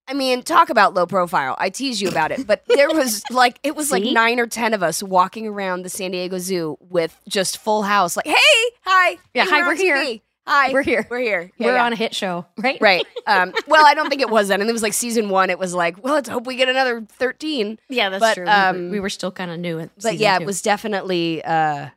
I 0.07 0.13
mean, 0.13 0.43
talk 0.43 0.69
about 0.69 0.93
low 0.93 1.07
profile. 1.07 1.57
I 1.59 1.71
tease 1.71 2.03
you 2.03 2.09
about 2.11 2.31
it, 2.31 2.47
but 2.47 2.63
there 2.69 2.91
was 2.91 3.23
like 3.31 3.59
it 3.63 3.75
was 3.75 3.91
like 3.91 4.03
nine 4.05 4.39
or 4.39 4.47
ten 4.47 4.75
of 4.75 4.83
us 4.83 5.03
walking 5.03 5.47
around 5.47 5.83
the 5.83 5.89
San 5.89 6.11
Diego 6.11 6.37
Zoo 6.39 6.77
with 6.81 7.19
just 7.27 7.57
full 7.57 7.85
house. 7.85 8.17
Like, 8.19 8.27
hey, 8.27 8.35
hi, 8.83 9.17
Yeah, 9.33 9.47
hi, 9.47 9.63
we're 9.67 9.75
here. 9.75 10.19
Hi, 10.47 10.73
We're 10.73 10.83
here. 10.83 11.07
We're 11.11 11.19
here. 11.19 11.51
Yeah, 11.59 11.67
We're 11.67 11.75
yeah. 11.75 11.85
on 11.85 11.93
a 11.93 11.97
hit 11.97 12.15
show, 12.15 12.47
right? 12.59 12.79
Right. 12.81 13.05
Um, 13.27 13.53
well, 13.67 13.85
I 13.85 13.95
don't 13.95 14.09
think 14.09 14.21
it 14.23 14.31
was 14.31 14.49
then. 14.49 14.61
And 14.61 14.71
it 14.71 14.73
was 14.73 14.83
like 14.83 14.93
season 14.93 15.29
one. 15.29 15.51
It 15.51 15.59
was 15.59 15.75
like, 15.75 16.03
well, 16.05 16.15
let's 16.15 16.29
hope 16.29 16.47
we 16.47 16.55
get 16.57 16.69
another 16.69 17.01
13. 17.01 17.79
Yeah, 17.89 18.11
that's 18.11 18.21
But, 18.21 18.35
true. 18.35 18.45
We 18.45 18.51
were- 18.51 18.57
um, 18.57 18.91
we 18.91 19.01
were 19.01 19.09
still 19.11 19.33
kind 19.33 19.51
of 19.51 19.59
new 19.59 19.81
at 19.81 19.91
But 20.01 20.17
yeah, 20.19 20.39
two. 20.39 20.45
it 20.45 20.47
was 20.47 20.63
definitely, 20.63 21.43
uh, 21.45 21.89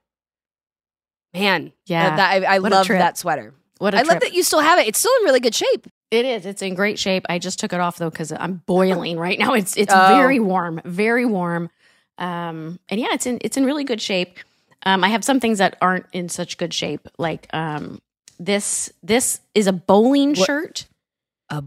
man. 1.33 1.73
Yeah. 1.85 2.07
uh, 2.13 2.15
that, 2.15 2.43
I, 2.43 2.55
I 2.55 2.57
love 2.57 2.87
that 2.87 3.17
sweater. 3.19 3.53
What 3.77 3.93
a 3.93 3.99
I 3.99 4.01
love 4.01 4.19
that 4.21 4.33
you 4.33 4.43
still 4.43 4.59
have 4.61 4.79
it. 4.79 4.87
It's 4.87 4.99
still 4.99 5.11
in 5.19 5.25
really 5.25 5.39
good 5.39 5.55
shape. 5.55 5.87
It 6.11 6.25
is. 6.25 6.45
It's 6.47 6.61
in 6.63 6.73
great 6.73 6.97
shape. 6.99 7.25
I 7.29 7.37
just 7.39 7.59
took 7.59 7.71
it 7.71 7.79
off 7.79 7.97
though 7.97 8.09
because 8.09 8.31
I'm 8.31 8.63
boiling 8.65 9.17
right 9.19 9.37
now. 9.39 9.53
It's 9.53 9.77
it's 9.77 9.93
Oh. 9.95 10.07
very 10.17 10.39
warm, 10.39 10.81
very 10.83 11.25
warm. 11.25 11.69
Um, 12.17 12.79
and 12.89 12.99
yeah, 12.99 13.09
it's 13.11 13.25
in 13.25 13.37
it's 13.41 13.55
in 13.57 13.63
really 13.63 13.83
good 13.85 14.01
shape. 14.01 14.39
Um, 14.83 15.03
I 15.03 15.09
have 15.09 15.23
some 15.23 15.39
things 15.39 15.59
that 15.59 15.77
aren't 15.81 16.07
in 16.11 16.27
such 16.27 16.57
good 16.57 16.73
shape, 16.73 17.07
like 17.17 17.47
um, 17.53 18.01
this. 18.39 18.91
This 19.03 19.41
is 19.53 19.67
a 19.67 19.73
bowling 19.73 20.29
What- 20.33 20.45
shirt 20.47 20.87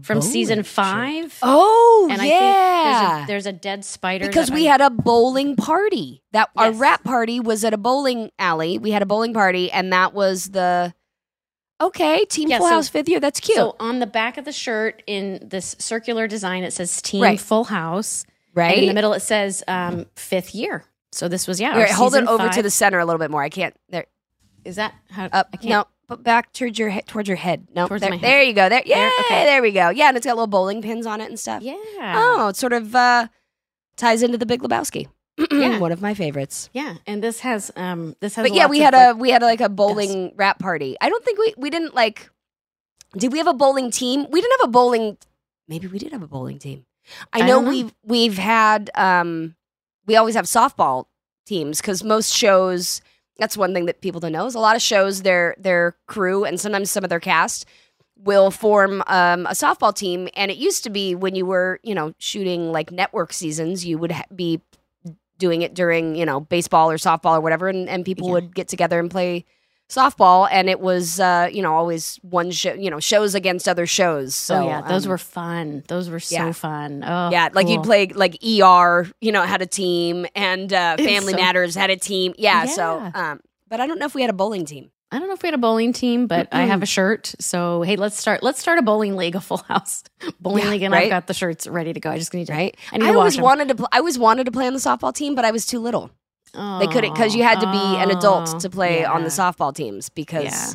from 0.01 0.21
season 0.21 0.63
five. 0.63 1.37
Oh, 1.41 2.07
and 2.11 2.21
I 2.21 2.25
yeah. 2.25 3.13
there's 3.13 3.23
a, 3.23 3.27
there's 3.27 3.45
a 3.47 3.51
dead 3.53 3.83
spider 3.85 4.27
because 4.27 4.49
we 4.51 4.67
I- 4.67 4.71
had 4.71 4.81
a 4.81 4.89
bowling 4.89 5.55
party. 5.55 6.23
That 6.31 6.49
our 6.55 6.71
Yes. 6.71 6.79
wrap 6.79 7.03
party 7.03 7.39
was 7.39 7.63
at 7.65 7.73
a 7.73 7.77
bowling 7.77 8.31
alley. 8.39 8.77
We 8.77 8.91
had 8.91 9.01
a 9.01 9.05
bowling 9.05 9.33
party, 9.33 9.71
and 9.71 9.91
that 9.93 10.13
was 10.13 10.45
the 10.51 10.93
okay 11.81 12.23
Team 12.25 12.49
Yeah, 12.49 12.59
Full 12.59 12.67
so- 12.67 12.73
House 12.75 12.87
fifth 12.89 13.09
year. 13.09 13.19
That's 13.19 13.39
cute, 13.39 13.57
So 13.57 13.75
on 13.79 13.99
the 13.99 14.07
back 14.07 14.37
of 14.37 14.45
the 14.45 14.51
shirt, 14.53 15.03
in 15.07 15.39
this 15.49 15.75
circular 15.79 16.27
design, 16.27 16.63
it 16.63 16.71
says 16.71 17.01
Team 17.01 17.21
Right. 17.21 17.39
Full 17.39 17.65
House. 17.65 18.25
right? 18.55 18.77
In 18.77 18.87
the 18.87 18.93
middle, 18.93 19.13
it 19.13 19.21
says 19.21 19.63
um, 19.67 20.05
fifth 20.15 20.53
year. 20.55 20.85
So 21.11 21.27
this 21.27 21.47
was 21.47 21.59
yeah. 21.59 21.77
Right, 21.77 21.91
hold 21.91 22.15
it 22.15 22.25
over 22.27 22.49
to 22.49 22.61
the 22.61 22.69
center 22.71 22.99
a 22.99 23.05
little 23.05 23.19
bit 23.19 23.29
more. 23.31 23.43
I 23.43 23.49
can't. 23.49 23.75
There, 23.89 24.05
Is 24.63 24.77
that 24.77 24.93
how? 25.11 25.25
up. 25.25 25.49
I 25.53 25.57
can't. 25.57 25.69
No, 25.69 25.85
back 26.17 26.53
towards 26.53 26.77
your 26.79 26.89
head. 26.89 27.07
Towards 27.07 27.27
your 27.27 27.37
head. 27.37 27.67
No, 27.75 27.87
Towards 27.87 28.01
there, 28.01 28.09
my 28.09 28.17
head. 28.17 28.23
there 28.23 28.41
you 28.43 28.53
go. 28.53 28.69
There, 28.69 28.81
yeah, 28.85 29.09
okay. 29.25 29.43
there 29.45 29.61
we 29.61 29.71
go. 29.71 29.89
Yeah, 29.89 30.07
and 30.09 30.17
it's 30.17 30.25
got 30.25 30.33
little 30.35 30.47
bowling 30.47 30.81
pins 30.81 31.05
on 31.05 31.21
it 31.21 31.25
and 31.29 31.39
stuff. 31.39 31.61
Yeah. 31.63 31.75
Oh, 31.99 32.47
it 32.49 32.55
sort 32.55 32.73
of 32.73 32.95
uh, 32.95 33.27
ties 33.97 34.23
into 34.23 34.37
the 34.37 34.45
Big 34.45 34.61
Lebowski. 34.61 35.07
Yeah. 35.51 35.79
one 35.79 35.91
of 35.91 36.01
my 36.01 36.13
favorites. 36.13 36.69
Yeah, 36.73 36.95
and 37.07 37.23
this 37.23 37.39
has 37.39 37.71
um 37.75 38.15
this 38.19 38.35
has. 38.35 38.43
But 38.47 38.53
yeah, 38.55 38.67
we 38.67 38.79
had 38.79 38.93
like- 38.93 39.15
a 39.15 39.17
we 39.17 39.31
had 39.31 39.41
like 39.41 39.61
a 39.61 39.69
bowling 39.69 40.31
wrap 40.35 40.59
party. 40.59 40.95
I 41.01 41.09
don't 41.09 41.23
think 41.25 41.39
we 41.39 41.53
we 41.57 41.69
didn't 41.71 41.95
like. 41.95 42.29
Did 43.17 43.31
we 43.31 43.39
have 43.39 43.47
a 43.47 43.53
bowling 43.53 43.89
team? 43.91 44.27
We 44.29 44.41
didn't 44.41 44.59
have 44.61 44.69
a 44.69 44.71
bowling. 44.71 45.17
Maybe 45.67 45.87
we 45.87 45.97
did 45.97 46.11
have 46.11 46.21
a 46.23 46.27
bowling 46.27 46.59
team. 46.59 46.85
I, 47.31 47.41
I 47.41 47.47
know, 47.47 47.61
know. 47.61 47.69
we've 47.69 47.93
we've 48.03 48.37
had. 48.37 48.91
um 48.95 49.55
We 50.05 50.15
always 50.17 50.35
have 50.35 50.45
softball 50.45 51.05
teams 51.47 51.81
because 51.81 52.03
most 52.03 52.31
shows. 52.33 53.01
That's 53.37 53.57
one 53.57 53.73
thing 53.73 53.85
that 53.87 54.01
people 54.01 54.19
don't 54.19 54.31
know 54.31 54.45
is 54.45 54.55
a 54.55 54.59
lot 54.59 54.75
of 54.75 54.81
shows 54.81 55.23
their 55.23 55.55
their 55.57 55.95
crew 56.07 56.43
and 56.45 56.59
sometimes 56.59 56.91
some 56.91 57.03
of 57.03 57.09
their 57.09 57.19
cast 57.19 57.65
will 58.15 58.51
form 58.51 59.01
um, 59.07 59.45
a 59.47 59.51
softball 59.51 59.93
team. 59.93 60.29
And 60.35 60.49
it 60.51 60.57
used 60.57 60.83
to 60.83 60.89
be 60.89 61.15
when 61.15 61.35
you 61.35 61.45
were 61.45 61.79
you 61.83 61.95
know 61.95 62.13
shooting 62.19 62.71
like 62.71 62.91
network 62.91 63.33
seasons, 63.33 63.85
you 63.85 63.97
would 63.97 64.11
ha- 64.11 64.23
be 64.35 64.61
doing 65.39 65.61
it 65.63 65.73
during 65.73 66.15
you 66.15 66.25
know 66.25 66.39
baseball 66.41 66.91
or 66.91 66.97
softball 66.97 67.37
or 67.37 67.41
whatever, 67.41 67.67
and, 67.67 67.89
and 67.89 68.05
people 68.05 68.27
Yeah. 68.27 68.33
would 68.35 68.55
get 68.55 68.67
together 68.67 68.99
and 68.99 69.09
play 69.09 69.45
softball 69.93 70.47
and 70.51 70.69
it 70.69 70.79
was 70.79 71.19
uh 71.19 71.47
you 71.51 71.61
know 71.61 71.73
always 71.73 72.19
one 72.23 72.51
show 72.51 72.73
you 72.73 72.89
know 72.89 72.99
shows 72.99 73.35
against 73.35 73.67
other 73.67 73.85
shows 73.85 74.33
so 74.35 74.55
oh 74.55 74.67
yeah, 74.67 74.81
those 74.81 75.05
um, 75.05 75.09
were 75.11 75.17
fun. 75.17 75.83
Those 75.87 76.09
were 76.09 76.19
so 76.19 76.35
yeah. 76.35 76.51
fun. 76.51 77.03
Oh 77.05 77.29
yeah 77.31 77.49
like 77.53 77.67
you'd 77.67 77.83
play 77.83 78.07
like 78.07 78.35
er 78.43 79.07
you 79.21 79.31
know 79.31 79.43
had 79.43 79.61
a 79.61 79.65
team 79.67 80.25
and 80.35 80.71
uh 80.73 80.97
family 80.97 81.33
so- 81.33 81.37
matters 81.37 81.75
had 81.75 81.89
a 81.89 81.97
team 81.97 82.33
yeah, 82.37 82.65
so 82.65 83.11
um 83.13 83.39
but 83.67 83.79
i 83.79 83.87
don't 83.87 83.99
know 83.99 84.05
if 84.05 84.15
we 84.15 84.21
had 84.21 84.29
a 84.29 84.33
bowling 84.33 84.65
team 84.65 84.89
I 85.11 85.19
don't 85.19 85.27
know 85.27 85.35
if 85.35 85.43
we 85.43 85.47
had 85.47 85.53
a 85.53 85.59
bowling 85.59 85.93
team, 85.93 86.25
but 86.25 86.47
I 86.51 86.63
have 86.63 86.81
a 86.81 86.87
shirt. 86.87 87.35
So 87.39 87.83
hey, 87.83 87.97
let's 87.97 88.17
start. 88.17 88.41
Let's 88.41 88.59
start 88.59 88.79
a 88.79 88.81
bowling 88.81 89.15
league, 89.15 89.35
a 89.35 89.41
full 89.41 89.59
house 89.59 90.03
bowling 90.41 90.63
Yeah, 90.63 90.71
league, 90.71 90.81
and 90.81 90.91
right? 90.91 91.03
I've 91.03 91.09
got 91.11 91.27
the 91.27 91.35
shirts 91.35 91.67
ready 91.67 91.93
to 91.93 91.99
go. 91.99 92.09
I 92.09 92.17
just 92.17 92.33
need 92.33 92.47
to. 92.47 92.53
right 92.53 92.75
I 92.91 92.97
need 92.97 93.05
I 93.05 93.11
to 93.11 93.17
always 93.19 93.35
wash 93.35 93.37
'em. 93.37 93.43
wanted 93.43 93.67
to 93.67 93.75
pl- 93.75 93.89
i 93.91 93.99
always 93.99 94.17
wanted 94.17 94.45
to 94.45 94.51
play 94.51 94.65
on 94.65 94.73
the 94.73 94.79
softball 94.79 95.13
team 95.13 95.35
but 95.35 95.45
i 95.45 95.51
was 95.51 95.67
too 95.67 95.79
little 95.79 96.09
they 96.53 96.87
couldn't 96.87 97.13
because 97.13 97.35
you 97.35 97.43
had 97.43 97.59
to 97.59 97.71
be 97.71 97.77
an 97.97 98.11
adult 98.11 98.59
to 98.59 98.69
play 98.69 99.03
on 99.05 99.23
the 99.23 99.29
softball 99.29 99.73
teams 99.73 100.09
because 100.09 100.43
Yeah. 100.45 100.71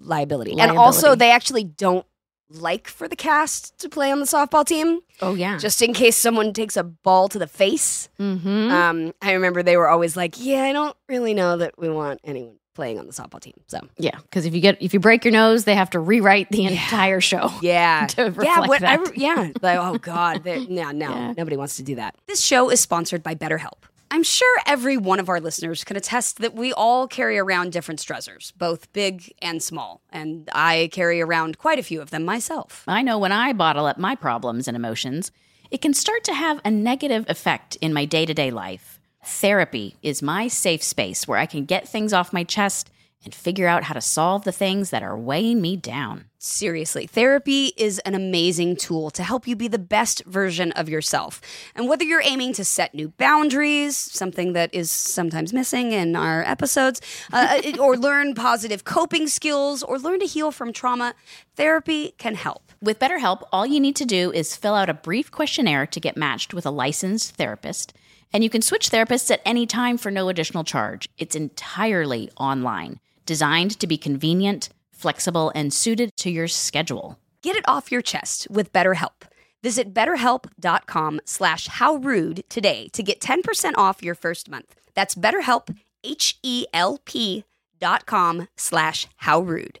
liability. 0.00 0.58
and 0.58 0.70
also 0.78 1.14
they 1.14 1.30
actually 1.30 1.64
don't 1.64 2.06
like 2.50 2.86
for 2.86 3.08
the 3.08 3.16
cast 3.16 3.78
to 3.78 3.88
play 3.88 4.12
on 4.12 4.18
the 4.20 4.26
softball 4.26 4.64
team 4.64 5.00
Oh 5.22 5.34
yeah. 5.34 5.56
just 5.56 5.80
in 5.80 5.94
case 5.94 6.16
someone 6.16 6.52
takes 6.52 6.76
a 6.76 6.82
ball 6.84 7.28
to 7.30 7.38
the 7.38 7.46
face 7.46 8.08
mm-hmm. 8.20 8.70
Um, 8.70 9.12
I 9.22 9.32
remember 9.32 9.62
they 9.62 9.76
were 9.76 9.88
always 9.88 10.16
like, 10.16 10.34
"Yeah, 10.38 10.62
I 10.64 10.72
don't 10.72 10.96
really 11.08 11.32
know 11.34 11.56
that 11.56 11.78
we 11.78 11.88
want 11.88 12.20
anyone 12.24 12.56
playing 12.74 12.98
on 12.98 13.06
the 13.06 13.12
softball 13.12 13.40
team." 13.40 13.54
So 13.68 13.80
yeah, 13.96 14.16
because 14.22 14.44
if 14.44 14.54
you 14.54 14.60
get 14.60 14.76
if 14.82 14.92
you 14.92 15.00
break 15.00 15.24
your 15.24 15.32
nose, 15.32 15.64
they 15.64 15.74
have 15.74 15.90
to 15.90 16.00
rewrite 16.00 16.50
the 16.50 16.62
Yeah. 16.62 16.70
entire 16.70 17.20
show. 17.22 17.50
yeah, 17.62 18.06
To 18.08 18.34
yeah, 18.42 18.60
what, 18.66 18.82
I, 18.82 18.98
yeah. 19.14 19.48
Like, 19.62 19.78
oh 19.78 19.96
god, 19.98 20.44
no, 20.44 20.90
no, 20.90 21.08
Yeah. 21.08 21.32
nobody 21.38 21.56
wants 21.56 21.76
to 21.76 21.82
do 21.82 21.94
that. 21.96 22.16
This 22.26 22.40
show 22.44 22.70
is 22.70 22.80
sponsored 22.80 23.22
by 23.22 23.34
BetterHelp. 23.34 23.84
I'm 24.12 24.22
sure 24.22 24.58
every 24.66 24.98
one 24.98 25.20
of 25.20 25.30
our 25.30 25.40
listeners 25.40 25.84
can 25.84 25.96
attest 25.96 26.36
that 26.40 26.54
we 26.54 26.70
all 26.74 27.08
carry 27.08 27.38
around 27.38 27.72
different 27.72 27.98
stressors, 27.98 28.52
both 28.54 28.92
big 28.92 29.32
and 29.40 29.62
small, 29.62 30.02
and 30.10 30.50
I 30.52 30.90
carry 30.92 31.22
around 31.22 31.56
quite 31.56 31.78
a 31.78 31.82
few 31.82 32.02
of 32.02 32.10
them 32.10 32.22
myself. 32.22 32.84
I 32.86 33.00
know 33.00 33.18
when 33.18 33.32
I 33.32 33.54
bottle 33.54 33.86
up 33.86 33.96
my 33.96 34.14
problems 34.14 34.68
and 34.68 34.76
emotions, 34.76 35.32
it 35.70 35.80
can 35.80 35.94
start 35.94 36.24
to 36.24 36.34
have 36.34 36.60
a 36.62 36.70
negative 36.70 37.24
effect 37.26 37.76
in 37.76 37.94
my 37.94 38.04
day 38.04 38.26
to 38.26 38.34
day 38.34 38.50
life. 38.50 39.00
Therapy 39.24 39.96
is 40.02 40.20
my 40.20 40.46
safe 40.46 40.82
space 40.82 41.26
where 41.26 41.38
I 41.38 41.46
can 41.46 41.64
get 41.64 41.88
things 41.88 42.12
off 42.12 42.34
my 42.34 42.44
chest 42.44 42.90
and 43.24 43.34
figure 43.34 43.68
out 43.68 43.84
how 43.84 43.94
to 43.94 44.00
solve 44.00 44.44
the 44.44 44.52
things 44.52 44.90
that 44.90 45.02
are 45.02 45.16
weighing 45.16 45.60
me 45.60 45.76
down. 45.76 46.26
Seriously, 46.38 47.06
therapy 47.06 47.72
is 47.76 48.00
an 48.00 48.16
amazing 48.16 48.74
tool 48.74 49.10
to 49.10 49.22
help 49.22 49.46
you 49.46 49.54
be 49.54 49.68
the 49.68 49.78
best 49.78 50.24
version 50.24 50.72
of 50.72 50.88
yourself. 50.88 51.40
And 51.76 51.88
whether 51.88 52.02
you're 52.02 52.22
aiming 52.24 52.52
to 52.54 52.64
set 52.64 52.94
new 52.94 53.10
boundaries, 53.10 53.96
something 53.96 54.52
that 54.54 54.74
is 54.74 54.90
sometimes 54.90 55.52
missing 55.52 55.92
in 55.92 56.16
our 56.16 56.42
episodes, 56.42 57.00
uh, 57.32 57.60
or 57.78 57.96
learn 57.96 58.34
positive 58.34 58.82
coping 58.84 59.28
skills, 59.28 59.84
or 59.84 60.00
learn 60.00 60.18
to 60.18 60.26
heal 60.26 60.50
from 60.50 60.72
trauma, 60.72 61.14
therapy 61.54 62.14
can 62.18 62.34
help. 62.34 62.72
With 62.80 62.98
BetterHelp, 62.98 63.44
all 63.52 63.64
you 63.64 63.78
need 63.78 63.94
to 63.96 64.04
do 64.04 64.32
is 64.32 64.56
fill 64.56 64.74
out 64.74 64.90
a 64.90 64.94
brief 64.94 65.30
questionnaire 65.30 65.86
to 65.86 66.00
get 66.00 66.16
matched 66.16 66.52
with 66.52 66.66
a 66.66 66.70
licensed 66.70 67.36
therapist, 67.36 67.92
and 68.32 68.42
you 68.42 68.50
can 68.50 68.62
switch 68.62 68.90
therapists 68.90 69.30
at 69.30 69.42
any 69.44 69.66
time 69.66 69.96
for 69.96 70.10
no 70.10 70.28
additional 70.28 70.64
charge. 70.64 71.08
It's 71.18 71.36
entirely 71.36 72.30
online, 72.36 72.98
designed 73.26 73.78
to 73.80 73.86
be 73.86 73.96
convenient, 73.96 74.68
flexible, 74.92 75.52
and 75.54 75.72
suited 75.72 76.16
to 76.18 76.30
your 76.30 76.48
schedule. 76.48 77.18
Get 77.42 77.56
it 77.56 77.68
off 77.68 77.90
your 77.90 78.02
chest 78.02 78.46
with 78.50 78.72
BetterHelp. 78.72 79.22
Visit 79.62 79.94
betterhelp.com 79.94 81.20
slash 81.24 81.68
howrude 81.68 82.44
today 82.48 82.88
to 82.92 83.02
get 83.02 83.20
10% 83.20 83.74
off 83.76 84.02
your 84.02 84.14
first 84.14 84.50
month. 84.50 84.74
That's 84.94 85.14
betterhelp, 85.14 85.76
H-E-L-P 86.04 87.44
dot 87.80 88.06
com 88.06 88.48
slash 88.56 89.08
howrude. 89.16 89.80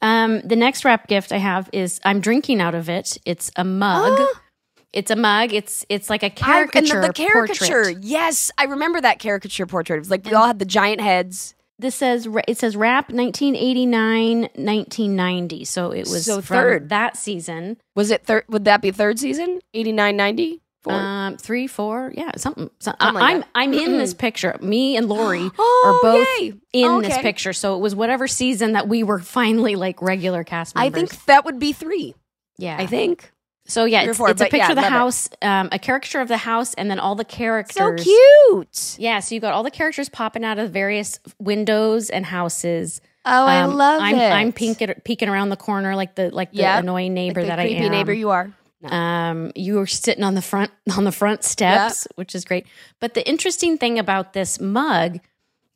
Um, 0.00 0.40
the 0.42 0.56
next 0.56 0.84
wrap 0.84 1.08
gift 1.08 1.32
I 1.32 1.38
have 1.38 1.68
is 1.72 2.00
I'm 2.04 2.20
drinking 2.20 2.60
out 2.60 2.74
of 2.74 2.88
it. 2.88 3.18
It's 3.24 3.50
a 3.56 3.64
mug. 3.64 4.18
it's 4.92 5.10
a 5.10 5.16
mug. 5.16 5.52
It's 5.52 5.84
it's 5.88 6.08
like 6.08 6.22
a 6.22 6.30
caricature. 6.30 6.94
and 6.96 7.04
the, 7.04 7.08
the 7.08 7.12
caricature. 7.12 7.64
portrait. 7.84 8.04
Yes, 8.04 8.50
I 8.58 8.64
remember 8.64 9.00
that 9.00 9.18
caricature 9.18 9.66
portrait. 9.66 9.96
It 9.96 10.00
was 10.00 10.10
like 10.10 10.24
we 10.24 10.32
all 10.34 10.46
had 10.46 10.58
the 10.58 10.64
giant 10.64 11.00
heads. 11.00 11.54
This 11.80 11.94
says 11.94 12.26
it 12.48 12.58
says 12.58 12.76
wrap 12.76 13.10
1989 13.10 14.40
1990. 14.54 15.64
So 15.64 15.90
it 15.92 16.08
was 16.08 16.24
So 16.24 16.40
from 16.40 16.56
third. 16.56 16.88
that 16.88 17.16
season. 17.16 17.76
Was 17.94 18.10
it 18.10 18.24
third? 18.24 18.44
Would 18.48 18.64
that 18.64 18.82
be 18.82 18.90
third 18.90 19.18
season? 19.18 19.60
89, 19.74 20.16
90? 20.16 20.60
Four? 20.82 20.92
Um, 20.94 21.36
three, 21.36 21.66
four, 21.66 22.12
yeah, 22.16 22.30
something. 22.36 22.70
some- 22.78 22.94
Something 23.00 23.14
like 23.14 23.24
I'm 23.24 23.40
that. 23.40 23.48
I'm 23.54 23.74
in 23.74 23.98
this 23.98 24.14
picture. 24.14 24.56
Me 24.62 24.96
and 24.96 25.08
Lori 25.08 25.50
Oh, 25.58 26.00
are 26.02 26.10
both 26.12 26.26
yay. 26.40 26.54
in 26.72 27.02
this 27.02 27.18
picture. 27.18 27.52
So 27.52 27.76
it 27.76 27.80
was 27.80 27.94
whatever 27.96 28.28
season 28.28 28.72
that 28.74 28.86
we 28.88 29.02
were 29.02 29.18
finally 29.18 29.74
like 29.76 30.00
regular 30.00 30.44
cast 30.44 30.74
members. 30.76 30.92
I 30.92 30.94
think 30.94 31.24
that 31.26 31.44
would 31.44 31.58
be 31.58 31.72
three. 31.72 32.14
yeah, 32.58 32.76
I 32.78 32.86
think. 32.86 33.30
So 33.66 33.84
yeah, 33.84 34.02
it's, 34.04 34.16
four, 34.16 34.30
it's 34.30 34.40
a 34.40 34.44
picture 34.44 34.56
yeah, 34.58 34.70
of 34.70 34.76
the 34.76 34.88
house, 34.88 35.28
um, 35.42 35.68
a 35.72 35.78
caricature 35.78 36.20
of 36.22 36.28
the 36.28 36.38
house, 36.38 36.72
and 36.74 36.90
then 36.90 36.98
all 36.98 37.14
the 37.16 37.24
characters. 37.24 37.76
So 37.76 37.94
cute. 37.96 38.96
Yeah, 38.98 39.20
so 39.20 39.34
you 39.34 39.42
got 39.42 39.52
all 39.52 39.62
the 39.62 39.70
characters 39.70 40.08
popping 40.08 40.42
out 40.42 40.58
of 40.58 40.70
various 40.70 41.20
windows 41.38 42.08
and 42.08 42.24
houses. 42.24 43.02
Oh, 43.26 43.44
I 43.44 43.60
Um, 43.60 43.74
love 43.76 44.00
I'm, 44.00 44.14
it. 44.16 44.32
I'm 44.32 44.52
peeking, 44.52 44.94
peeking 45.04 45.28
around 45.28 45.50
the 45.50 45.56
corner 45.58 45.94
like 45.96 46.14
the 46.14 46.30
like 46.30 46.52
the 46.52 46.58
Yep. 46.60 46.84
annoying 46.84 47.12
neighbor 47.12 47.40
Like 47.42 47.48
that 47.48 47.58
creepy 47.58 47.82
I 47.82 47.84
am. 47.86 47.90
neighbor 47.90 48.12
you 48.14 48.30
are. 48.30 48.54
Um, 48.84 49.50
you 49.56 49.74
were 49.74 49.86
sitting 49.86 50.22
on 50.22 50.34
the 50.34 50.42
front 50.42 50.70
on 50.96 51.04
the 51.04 51.12
front 51.12 51.44
steps, 51.44 52.06
which 52.14 52.34
is 52.34 52.44
great. 52.44 52.66
But 53.00 53.14
the 53.14 53.28
interesting 53.28 53.76
thing 53.78 53.98
about 53.98 54.32
this 54.32 54.60
mug 54.60 55.18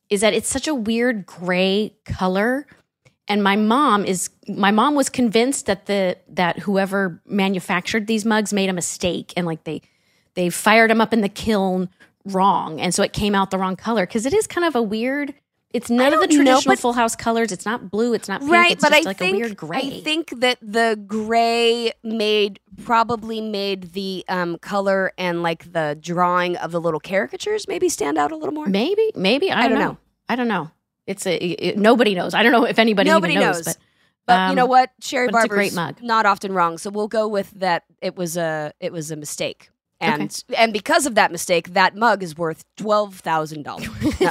is 0.09 0.21
that 0.21 0.35
it's 0.35 0.49
such 0.49 0.69
a 0.69 0.75
weird 0.75 1.27
gray 1.27 1.95
color. 2.05 2.67
And 3.29 3.43
my 3.43 3.57
mom 3.57 4.05
is 4.05 4.31
my 4.49 4.71
mom 4.71 4.95
was 4.95 5.09
convinced 5.09 5.67
that 5.67 5.87
the 5.87 6.19
that 6.29 6.61
whoever 6.61 7.21
manufactured 7.27 8.07
these 8.07 8.25
mugs 8.25 8.53
made 8.53 8.69
a 8.69 8.73
mistake 8.73 9.33
and 9.37 9.47
like 9.47 9.65
they 9.65 9.83
they 10.35 10.51
fired 10.51 10.91
them 10.91 11.01
up 11.01 11.13
in 11.13 11.21
the 11.21 11.29
kiln 11.29 11.89
wrong, 12.25 12.81
and 12.81 12.95
so 12.95 13.03
it 13.03 13.13
came 13.13 13.35
out 13.35 13.51
the 13.51 13.59
wrong 13.59 13.77
color 13.77 14.07
because 14.07 14.27
it 14.27 14.35
is 14.35 14.47
kind 14.47 14.67
of 14.67 14.75
a 14.75 14.83
weird. 14.83 15.35
It's 15.73 15.89
none 15.89 16.13
of 16.13 16.21
the 16.21 16.27
don't 16.27 16.39
know, 16.39 16.45
traditional 16.45 16.73
but- 16.73 16.79
Full 16.81 16.93
House 16.93 17.17
colors. 17.17 17.51
It's 17.53 17.65
not 17.65 17.91
blue. 17.91 18.13
It's 18.15 18.29
not 18.29 18.41
pink. 18.41 18.53
right, 18.53 18.73
it's 18.73 18.83
but 18.83 18.91
just 18.93 19.07
I 19.07 19.11
like 19.11 19.17
think 19.19 19.37
a 19.37 19.39
weird 19.41 19.57
gray. 19.57 19.79
I 19.79 20.01
think 20.03 20.41
that 20.41 20.59
the 20.61 21.03
gray 21.07 21.93
made 22.03 22.61
probably 22.85 23.41
made 23.41 23.93
the 23.93 24.25
um, 24.29 24.59
color 24.59 25.13
and 25.17 25.43
like 25.43 25.73
the 25.73 25.97
drawing 26.01 26.57
of 26.57 26.73
the 26.73 26.81
little 26.81 27.01
caricatures 27.01 27.67
maybe 27.69 27.89
stand 27.89 28.19
out 28.19 28.33
a 28.33 28.37
little 28.37 28.53
more. 28.55 28.67
Maybe, 28.67 29.13
maybe 29.15 29.51
I, 29.51 29.63
I 29.63 29.69
don't 29.69 29.79
know. 29.79 29.85
know. 29.93 29.99
I 30.29 30.37
don't 30.37 30.49
know. 30.49 30.71
It's 31.07 31.27
a 31.27 31.35
it- 31.37 31.79
nobody 31.79 32.15
knows. 32.15 32.35
I 32.35 32.43
don't 32.43 32.53
know 32.53 32.65
if 32.65 32.79
anybody 32.79 33.09
Nobody 33.11 33.35
even 33.35 33.47
knows. 33.47 33.57
knows. 33.67 33.75
But, 33.75 33.79
But 34.27 34.51
you 34.51 34.57
know 34.57 34.65
um, 34.65 34.69
what, 34.69 34.91
Sherry 35.01 35.27
but 35.29 35.37
it's 35.37 35.45
a 35.47 35.49
Barber's 35.49 35.57
great 35.57 35.75
mug. 35.75 36.03
not 36.03 36.27
often 36.27 36.53
wrong, 36.53 36.79
so 36.79 36.91
we'll 36.91 37.09
go 37.09 37.27
with 37.27 37.51
that. 37.53 37.85
It 38.01 38.15
was 38.15 38.37
a 38.37 38.73
it 38.79 38.93
was 38.93 39.11
a 39.11 39.17
mistake, 39.17 39.71
and 40.01 40.45
and 40.57 40.73
because 40.73 41.07
of 41.07 41.17
that 41.17 41.33
mistake, 41.33 41.71
that 41.75 41.97
mug 41.97 42.23
is 42.23 42.37
worth 42.37 42.65
twelve 42.77 43.17
thousand 43.17 43.65
dollars. 43.65 43.89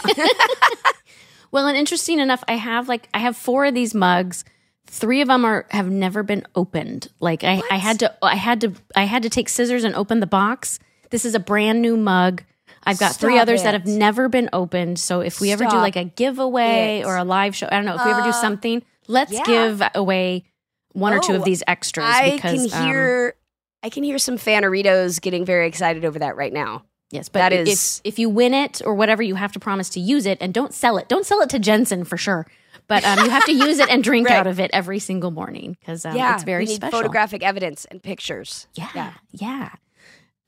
Well, 1.52 1.68
and 1.68 1.78
interesting 1.78 2.20
enough, 2.20 2.44
I 2.48 2.54
have 2.54 2.88
like 2.88 3.10
I 3.14 3.20
have 3.20 3.36
four 3.38 3.66
of 3.66 3.74
these 3.74 3.94
mugs. 3.94 4.44
Three 4.88 5.22
of 5.22 5.28
them 5.28 5.46
are 5.46 5.66
have 5.72 5.90
never 5.90 6.24
been 6.24 6.46
opened. 6.56 7.08
Like 7.20 7.44
I, 7.44 7.62
I 7.70 7.78
had 7.78 8.00
to 8.00 8.14
I 8.22 8.36
had 8.36 8.62
to 8.62 8.74
I 8.96 9.04
had 9.04 9.24
to 9.24 9.30
take 9.30 9.50
scissors 9.50 9.84
and 9.84 9.96
open 9.96 10.20
the 10.20 10.28
box. 10.28 10.80
This 11.10 11.26
is 11.26 11.36
a 11.36 11.40
brand 11.40 11.82
new 11.82 11.98
mug. 11.98 12.44
I've 12.84 12.98
got 13.00 13.16
three 13.16 13.34
Stop 13.34 13.44
others 13.44 13.64
that 13.64 13.74
have 13.74 13.86
never 13.86 14.28
been 14.28 14.50
opened. 14.54 14.98
So 14.98 15.20
if 15.22 15.40
we 15.40 15.52
ever 15.52 15.66
do 15.66 15.76
like 15.78 15.96
a 15.96 16.06
giveaway 16.06 17.00
it. 17.00 17.06
or 17.06 17.16
a 17.16 17.24
live 17.24 17.56
show, 17.56 17.68
I 17.72 17.76
don't 17.76 17.86
know, 17.86 17.96
if 17.96 18.04
we 18.04 18.12
ever 18.12 18.22
do 18.24 18.30
Uh, 18.30 18.32
something, 18.32 18.84
let's 19.08 19.32
yeah. 19.32 19.44
give 19.46 19.84
away 19.94 20.46
one 20.94 21.14
or 21.14 21.20
two 21.20 21.34
of 21.36 21.42
Oh, 21.42 21.46
these 21.46 21.64
extras 21.68 22.06
I 22.08 22.32
because 22.32 22.72
can 22.72 22.82
um, 22.82 22.88
hear 22.88 23.36
I 23.84 23.90
can 23.90 24.04
hear 24.04 24.18
some 24.18 24.38
fanaritos 24.38 25.22
getting 25.22 25.46
very 25.46 25.68
excited 25.68 26.06
over 26.06 26.20
that 26.20 26.36
right 26.36 26.54
now. 26.54 26.84
Yes, 27.12 27.28
but 27.30 27.40
That 27.40 27.54
if, 27.54 28.02
if 28.04 28.18
you 28.20 28.30
win 28.30 28.54
it 28.54 28.82
or 28.86 28.96
whatever, 28.96 29.22
you 29.22 29.36
have 29.36 29.52
to 29.54 29.60
promise 29.60 29.90
to 29.90 30.00
use 30.00 30.26
it 30.26 30.38
and 30.42 30.54
don't 30.54 30.74
sell 30.74 30.98
it. 30.98 31.10
Don't 31.10 31.26
sell 31.26 31.42
it 31.42 31.50
to 31.50 31.60
Jensen 31.60 32.06
for 32.06 32.18
sure. 32.18 32.48
But 32.88 33.04
um, 33.06 33.20
you 33.26 33.30
have 33.30 33.46
to 33.46 33.54
use 33.54 33.80
it 33.80 33.90
and 33.90 34.04
drink 34.04 34.28
Right. 34.30 34.38
out 34.38 34.48
of 34.48 34.60
it 34.60 34.72
every 34.74 35.00
single 35.00 35.32
morning 35.32 35.78
because 35.80 36.06
um, 36.06 36.16
yeah, 36.16 36.34
it's 36.36 36.44
very 36.44 36.64
we 36.64 36.70
need 36.72 36.76
special. 36.76 37.00
photographic 37.00 37.44
evidence 37.44 37.86
and 37.86 38.02
pictures. 38.02 38.68
yeah, 38.76 39.14
yeah. 39.32 39.70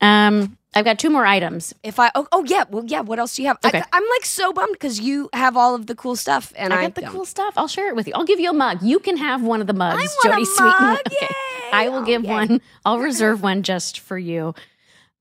Um, 0.01 0.57
I've 0.73 0.83
got 0.85 0.99
two 0.99 1.09
more 1.09 1.25
items. 1.25 1.73
If 1.83 1.99
I 1.99 2.11
oh, 2.15 2.27
oh 2.33 2.43
yeah 2.45 2.65
well 2.69 2.83
yeah 2.85 3.01
what 3.01 3.19
else 3.19 3.35
do 3.35 3.41
you 3.43 3.47
have? 3.47 3.57
Okay. 3.63 3.79
I, 3.79 3.85
I'm 3.93 4.03
like 4.17 4.25
so 4.25 4.51
bummed 4.51 4.73
because 4.73 4.99
you 4.99 5.29
have 5.31 5.55
all 5.55 5.75
of 5.75 5.85
the 5.85 5.95
cool 5.95 6.15
stuff 6.17 6.51
and 6.57 6.73
I 6.73 6.79
I, 6.79 6.81
got 6.83 6.95
the 6.95 7.01
don't. 7.01 7.11
cool 7.11 7.25
stuff. 7.25 7.53
I'll 7.57 7.67
share 7.69 7.87
it 7.89 7.95
with 7.95 8.07
you. 8.07 8.13
I'll 8.15 8.25
give 8.25 8.39
you 8.39 8.49
a 8.49 8.53
mug. 8.53 8.81
You 8.81 8.99
can 8.99 9.15
have 9.17 9.43
one 9.43 9.61
of 9.61 9.67
the 9.67 9.73
mugs, 9.73 10.13
want 10.25 10.35
a 10.35 10.41
Jodie 10.41 10.45
Sweetin. 10.57 10.81
mug. 10.81 10.99
Okay. 11.07 11.33
I 11.71 11.89
will 11.89 11.99
Oh, 11.99 12.05
give 12.05 12.23
yay. 12.23 12.29
one. 12.29 12.61
I'll 12.85 12.99
reserve 13.11 13.41
one 13.41 13.63
just 13.63 13.99
for 13.99 14.17
you. 14.17 14.53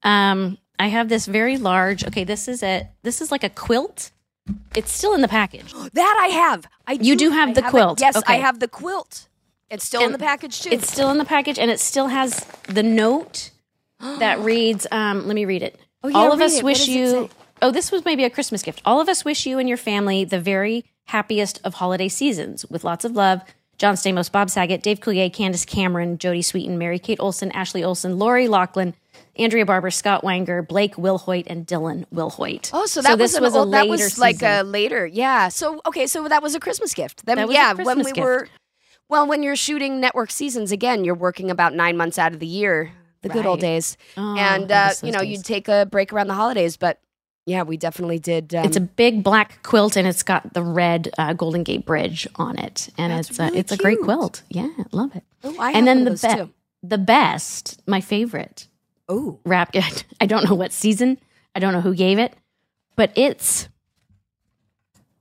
Um, 0.03 0.59
I 0.83 0.89
have 0.89 1.09
this 1.09 1.27
very 1.27 1.59
large. 1.59 2.05
Okay, 2.05 2.25
this 2.25 2.49
is 2.49 2.61
it. 2.63 2.89
this 3.03 3.21
is 3.21 3.31
like 3.31 3.45
a 3.45 3.49
quilt. 3.49 4.11
It's 4.75 4.91
still 4.93 5.15
in 5.15 5.21
the 5.21 5.29
package. 5.29 5.73
That 5.93 6.19
I 6.21 6.27
have. 6.35 6.67
I 6.89 6.95
You 6.95 7.15
do 7.15 7.31
have 7.31 7.51
I 7.51 7.53
the 7.53 7.65
it. 7.67 7.71
quilt. 7.71 8.01
Yes, 8.01 8.21
I 8.27 8.37
have 8.39 8.59
the 8.59 8.67
quilt. 8.67 9.29
It's 9.71 9.85
still 9.85 10.03
in 10.05 10.11
the 10.13 10.19
package 10.19 10.61
too. 10.63 10.71
It's 10.71 10.91
still 10.91 11.11
in 11.11 11.19
the 11.19 11.25
package, 11.25 11.59
and 11.59 11.71
it 11.71 11.79
still 11.79 12.09
has 12.09 12.45
the 12.69 12.83
note 12.83 13.51
that 14.01 14.41
reads. 14.41 14.89
Um, 14.91 15.27
let 15.29 15.35
me 15.37 15.45
read 15.45 15.63
it. 15.63 15.79
Oh, 16.03 16.09
yeah, 16.09 16.17
All 16.17 16.33
of 16.33 16.41
us 16.41 16.59
it. 16.59 16.65
Wish 16.65 16.89
you. 16.89 17.31
Oh, 17.63 17.71
this 17.71 17.93
was 17.93 18.05
maybe 18.05 18.25
a 18.25 18.31
Christmas 18.31 18.61
gift. 18.65 18.83
All 18.85 19.01
of 19.01 19.09
us 19.09 19.25
wish 19.25 19.47
you 19.47 19.61
and 19.61 19.69
your 19.69 19.79
family 19.79 20.25
the 20.25 20.41
very 20.41 20.85
happiest 21.05 21.61
of 21.63 21.75
holiday 21.75 22.09
seasons, 22.09 22.67
with 22.67 22.83
lots 22.83 23.05
of 23.05 23.13
love. 23.13 23.41
John 23.79 23.95
Stamos, 23.95 24.31
Bob 24.31 24.51
Saget, 24.51 24.83
Dave 24.83 24.99
Coulier, 25.01 25.33
Candace 25.33 25.65
Cameron, 25.65 26.19
Jodie 26.19 26.41
Sweetin, 26.45 26.77
Mary 26.77 26.99
Kate 26.99 27.21
Olsen, 27.21 27.53
Ashley 27.53 27.85
Olsen, 27.85 28.19
Lori 28.19 28.49
Loughlin, 28.49 28.95
Andrea 29.37 29.65
Barber, 29.65 29.91
Scott 29.91 30.23
Weinger, 30.23 30.67
Blake 30.67 30.97
Wilhoit, 30.97 31.45
and 31.47 31.67
Dylan 31.67 32.05
Wilhoit. 32.15 32.71
Oh, 32.73 32.85
so 32.87 33.01
that 33.01 33.17
this 33.19 33.33
was, 33.33 33.37
an 33.37 33.43
was 33.45 33.55
a 33.55 33.59
old, 33.59 33.73
that 33.73 33.89
was 33.89 34.19
like 34.19 34.37
season. 34.37 34.49
a 34.51 34.63
later, 34.63 35.07
yeah. 35.07 35.49
So 35.49 35.81
okay, 35.87 36.07
so 36.07 36.29
that 36.29 36.43
was 36.43 36.55
a 36.55 36.61
Christmas 36.61 36.93
gift. 36.95 37.25
Then 37.25 37.37
That 37.37 37.49
was 37.49 37.55
a 37.55 37.59
yeah, 37.59 37.75
Christmas 37.75 37.87
when 37.97 38.05
we 38.05 38.13
gift. 38.13 38.25
were, 38.25 38.49
well, 39.09 39.27
when 39.27 39.43
you're 39.43 39.57
shooting 39.57 40.01
network 40.01 40.31
seasons 40.31 40.71
again, 40.73 41.05
you're 41.05 41.15
working 41.15 41.51
about 41.51 41.75
nine 41.75 41.97
months 41.97 42.19
out 42.19 42.33
of 42.33 42.41
the 42.41 42.47
year, 42.47 42.93
the 43.23 43.31
good 43.31 43.47
old 43.47 43.61
days, 43.61 43.97
Oh, 44.19 44.37
and 44.37 44.71
uh, 44.71 44.91
you 45.03 45.13
know 45.13 45.21
days. 45.21 45.31
you'd 45.39 45.45
take 45.45 45.69
a 45.69 45.87
break 45.91 46.13
around 46.13 46.27
the 46.29 46.35
holidays, 46.35 46.77
but 46.77 46.99
yeah, 47.47 47.63
we 47.63 47.77
definitely 47.79 48.19
did. 48.19 48.55
Um, 48.55 48.65
it's 48.67 48.77
a 48.77 48.81
big 48.81 49.25
black 49.25 49.63
quilt 49.63 49.97
and 49.97 50.07
it's 50.07 50.23
got 50.23 50.53
the 50.53 50.63
red 50.63 51.11
uh, 51.19 51.33
Golden 51.33 51.63
Gate 51.65 51.87
Bridge 51.87 52.29
on 52.37 52.59
it, 52.59 52.91
and 52.99 53.13
it's 53.15 53.41
uh, 53.41 53.45
really 53.45 53.59
it's 53.59 53.73
a 53.73 53.77
great 53.79 54.01
quilt. 54.01 54.43
Yeah, 54.51 54.69
love 54.93 55.17
it. 55.17 55.25
oh, 55.43 55.57
I 55.59 55.71
have 55.71 55.77
and 55.79 55.87
then 55.87 56.05
the 56.05 56.17
too. 56.17 56.51
the 56.83 56.99
best, 56.99 57.81
my 57.87 58.01
favorite 58.03 58.69
Oh, 59.13 59.39
wrap. 59.45 59.75
I 60.21 60.27
don't 60.27 60.49
know 60.49 60.55
what 60.55 60.73
season, 60.73 61.19
I 61.55 61.61
don't 61.61 61.75
know 61.75 61.83
who 61.83 61.95
gave 61.95 62.19
it, 62.19 62.35
but 62.97 63.13
it's 63.15 63.69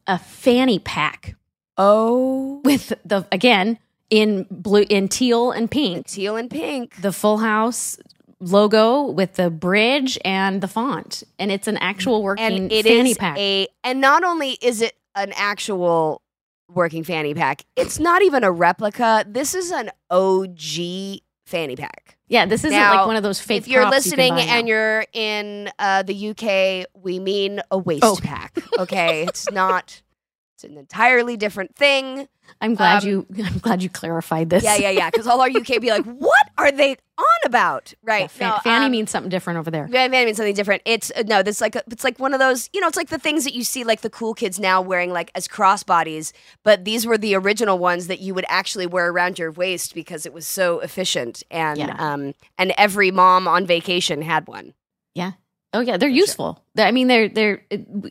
a 0.08 0.18
fanny 0.18 0.80
pack 0.80 1.36
oh, 1.78 2.62
with 2.64 2.94
the 3.04 3.28
again 3.34 3.80
in 4.10 4.48
blue, 4.50 4.86
in 4.90 5.10
teal 5.10 5.52
and 5.52 5.70
pink, 5.70 6.08
teal 6.08 6.38
and 6.38 6.50
pink. 6.50 7.02
the 7.02 7.12
Full 7.12 7.40
House 7.40 7.98
logo 8.40 9.04
with 9.04 9.34
the 9.34 9.50
bridge 9.50 10.18
and 10.24 10.62
the 10.62 10.70
font, 10.70 11.24
and 11.38 11.52
it's 11.52 11.68
an 11.68 11.78
actual 11.78 12.24
working 12.24 12.46
and 12.46 12.72
it 12.72 12.86
fanny 12.86 13.12
is 13.12 13.18
pack. 13.18 13.38
a 13.38 13.68
and 13.84 14.00
not 14.00 14.24
only 14.24 14.52
is 14.62 14.82
it 14.82 14.96
an 15.16 15.34
actual 15.36 16.22
working 16.70 17.04
fanny 17.04 17.34
pack 17.34 17.66
it's 17.76 18.00
not 18.00 18.22
even 18.22 18.46
a 18.46 18.52
replica. 18.52 19.26
This 19.28 19.54
is 19.54 19.72
an 19.72 19.92
og 20.10 20.58
fanny 21.46 21.76
pack 21.76 22.18
yeah, 22.32 22.46
this 22.48 22.64
isn't 22.64 22.72
Now, 22.72 22.96
like 22.96 23.08
one 23.08 23.16
of 23.18 23.24
those 23.24 23.40
fake. 23.40 23.60
if 23.60 23.68
you're 23.68 23.82
props 23.84 24.06
you 24.06 24.12
listening 24.12 24.34
buy 24.36 24.46
now. 24.46 24.56
and 24.58 24.68
you're 24.68 25.06
in 25.14 25.70
uh, 25.78 26.02
the 26.04 26.30
uk 26.30 26.88
we 27.04 27.20
mean 27.20 27.62
a 27.70 27.78
waste 27.78 28.04
Oh. 28.04 28.18
pack 28.22 28.58
okay 28.80 29.24
it's 29.28 29.52
not 29.52 30.02
It's 30.56 30.64
an 30.64 30.78
entirely 30.78 31.38
different 31.38 31.76
thing. 31.76 32.28
I'm 32.62 32.76
glad 32.76 33.04
Um, 33.04 33.10
you. 33.10 33.26
I'm 33.46 33.58
glad 33.60 33.82
you 33.82 33.90
clarified 33.90 34.50
this. 34.52 34.64
Yeah, 34.64 34.76
yeah, 34.76 34.90
yeah. 34.92 35.10
Because 35.10 35.26
all 35.26 35.40
our 35.42 35.48
UK 35.60 35.80
be 35.82 35.90
like, 35.90 36.06
what 36.06 36.41
are 36.58 36.72
they 36.72 36.92
on 37.18 37.26
about? 37.46 37.94
Right. 38.04 38.30
Fa- 38.30 38.44
No, 38.44 38.58
Fanny 38.64 38.86
um, 38.86 38.92
means 38.92 39.12
something 39.12 39.30
different 39.30 39.60
over 39.60 39.70
there. 39.72 39.88
Van 39.88 40.12
Van 40.12 40.26
means 40.26 40.38
something 40.38 40.54
different. 40.56 40.82
It's 40.86 41.12
uh, 41.16 41.24
no, 41.28 41.44
that's 41.44 41.62
like 41.62 41.76
a, 41.76 41.84
it's 41.92 42.04
like 42.04 42.20
one 42.20 42.34
of 42.34 42.40
those, 42.40 42.70
you 42.74 42.82
know, 42.82 42.88
it's 42.88 42.98
like 42.98 43.10
the 43.10 43.18
things 43.20 43.44
that 43.44 43.54
you 43.54 43.64
see 43.64 43.84
like 43.84 44.02
the 44.02 44.10
cool 44.10 44.34
kids 44.34 44.60
now 44.60 44.82
wearing 44.82 45.12
like 45.12 45.32
as 45.36 45.48
crossbodies, 45.48 46.32
but 46.64 46.86
these 46.86 47.06
were 47.06 47.18
the 47.18 47.36
original 47.36 47.78
ones 47.80 48.08
that 48.08 48.20
you 48.20 48.34
would 48.34 48.46
actually 48.50 48.88
wear 48.88 49.10
around 49.12 49.40
your 49.40 49.52
waist 49.52 49.94
because 49.94 50.26
it 50.26 50.34
was 50.34 50.46
so 50.48 50.80
efficient 50.80 51.44
and 51.52 51.78
Yeah. 51.80 51.96
um 52.00 52.34
and 52.58 52.74
every 52.78 53.12
mom 53.12 53.48
on 53.48 53.66
vacation 53.66 54.22
had 54.22 54.48
one. 54.48 54.74
Yeah. 55.16 55.32
Oh 55.74 55.80
yeah, 55.80 55.96
they're 55.98 56.10
useful. 56.10 56.62
They're- 56.76 56.86
I 56.86 56.92
mean, 56.92 57.08
they're 57.08 57.30
they're 57.30 57.62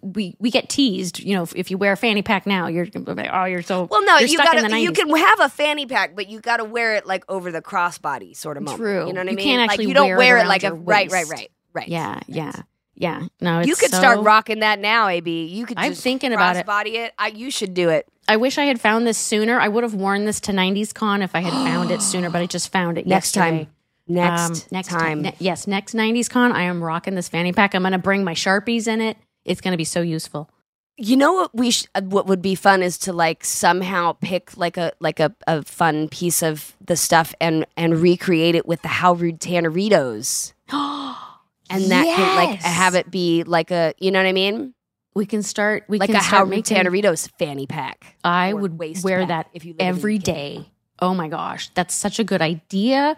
we 0.02 0.34
we 0.38 0.50
get 0.50 0.68
teased. 0.70 1.20
You 1.20 1.34
know, 1.36 1.42
if, 1.42 1.54
if 1.54 1.70
you 1.70 1.76
wear 1.76 1.92
a 1.92 1.96
fanny 1.96 2.22
pack 2.22 2.46
now, 2.46 2.68
you're 2.68 2.86
like, 2.94 3.28
oh, 3.30 3.44
you're 3.44 3.62
so 3.62 3.84
Well, 3.90 4.04
no, 4.04 4.18
you 4.18 4.38
gotta 4.38 4.78
you 4.80 4.92
can 4.92 5.14
have 5.14 5.40
a 5.40 5.48
fanny 5.48 5.84
pack, 5.86 6.16
but 6.16 6.28
you 6.28 6.40
got 6.40 6.56
to 6.56 6.64
wear 6.64 6.94
it 6.96 7.06
like 7.06 7.24
over 7.28 7.52
the 7.52 7.60
crossbody 7.60 8.34
sort 8.34 8.56
of 8.56 8.62
moment. 8.62 8.80
True. 8.80 9.06
You 9.08 9.12
know 9.12 9.20
what 9.20 9.28
I 9.28 9.30
mean? 9.32 9.38
You 9.38 9.44
can't 9.44 9.60
like 9.60 9.70
actually 9.72 9.86
you 9.88 9.94
don't 9.94 10.06
wear 10.06 10.14
it 10.14 10.18
wear 10.18 10.36
it 10.36 10.40
around 10.40 10.48
like 10.48 10.62
a 10.62 10.66
your 10.66 10.74
right, 10.76 11.10
right, 11.10 11.28
right, 11.28 11.50
right. 11.74 11.88
Yeah, 11.88 12.20
yeah, 12.28 12.52
yeah. 12.94 13.26
No, 13.42 13.58
it's 13.58 13.68
You 13.68 13.76
could 13.76 13.92
start 13.94 14.20
rocking 14.20 14.60
that 14.60 14.78
now, 14.78 15.08
AB. 15.08 15.46
You 15.46 15.66
could. 15.66 15.78
I'm 15.78 15.92
thinking 15.94 16.32
about 16.32 16.56
it. 16.56 16.64
Body 16.64 16.96
it. 16.96 17.12
I, 17.18 17.28
you 17.28 17.50
should 17.50 17.74
do 17.74 17.90
it. 17.90 18.08
I 18.26 18.36
wish 18.36 18.58
I 18.58 18.64
had 18.64 18.80
found 18.80 19.06
this 19.06 19.18
sooner. 19.18 19.60
I 19.60 19.68
would 19.68 19.82
have 19.82 19.94
worn 19.94 20.24
this 20.24 20.40
to 20.42 20.52
90s 20.52 20.94
Con 20.94 21.20
if 21.20 21.34
I 21.34 21.40
had 21.40 21.52
found 21.52 21.90
it 21.90 22.00
sooner, 22.00 22.30
but 22.30 22.40
I 22.40 22.46
just 22.46 22.70
found 22.70 22.96
it 22.96 23.06
Next 23.06 23.32
time. 23.32 23.66
Next 24.10 24.50
Um, 24.62 24.68
next 24.72 24.88
time. 24.88 25.22
Ne- 25.22 25.34
yes, 25.38 25.66
next 25.66 25.94
90s 25.94 26.28
Con, 26.28 26.52
I 26.52 26.62
am 26.64 26.82
rocking 26.82 27.14
this 27.14 27.28
fanny 27.28 27.52
pack. 27.52 27.74
I'm 27.74 27.82
going 27.82 27.92
to 27.92 27.98
bring 27.98 28.24
my 28.24 28.34
Sharpies 28.34 28.86
in 28.88 29.00
it. 29.00 29.16
It's 29.44 29.60
going 29.60 29.72
to 29.72 29.78
be 29.78 29.84
so 29.84 30.00
useful. 30.02 30.50
You 30.96 31.16
know 31.16 31.32
what 31.32 31.54
we 31.54 31.70
sh- 31.70 31.86
uh, 31.94 32.02
what 32.02 32.26
would 32.26 32.42
be 32.42 32.54
fun 32.54 32.82
is 32.82 32.98
to 32.98 33.12
like 33.14 33.42
somehow 33.44 34.12
pick 34.20 34.54
like 34.58 34.76
a 34.76 34.92
like 35.00 35.18
a, 35.18 35.34
a 35.46 35.62
fun 35.62 36.08
piece 36.08 36.42
of 36.42 36.76
the 36.84 36.94
stuff 36.96 37.34
and 37.40 37.64
and 37.76 37.96
recreate 38.02 38.54
it 38.54 38.66
with 38.66 38.82
the 38.82 38.88
How 38.88 39.14
Rude 39.14 39.40
Tanneritos. 39.40 40.52
and 40.72 41.84
that 41.84 42.04
can 42.04 42.36
like 42.36 42.58
have 42.60 42.94
it 42.94 43.10
be 43.10 43.44
like 43.44 43.70
a 43.70 43.94
you 43.98 44.10
know 44.10 44.18
what 44.18 44.26
I 44.26 44.32
mean? 44.32 44.74
We 45.14 45.24
can 45.24 45.42
start. 45.42 45.84
We 45.88 45.98
like 45.98 46.08
can 46.10 46.16
a 46.16 46.20
start 46.20 46.30
How 46.38 46.44
Rude 46.44 46.50
making- 46.50 46.76
Tanneritos 46.76 47.30
fanny 47.38 47.66
pack. 47.66 48.16
I 48.22 48.52
would 48.52 48.78
waist 48.78 49.02
wear 49.02 49.24
that 49.24 49.48
if 49.54 49.64
you 49.64 49.74
every 49.78 50.18
day. 50.18 50.68
Oh 50.98 51.14
my 51.14 51.28
gosh, 51.28 51.70
that's 51.74 51.94
such 51.94 52.18
a 52.18 52.24
good 52.24 52.42
idea. 52.42 53.16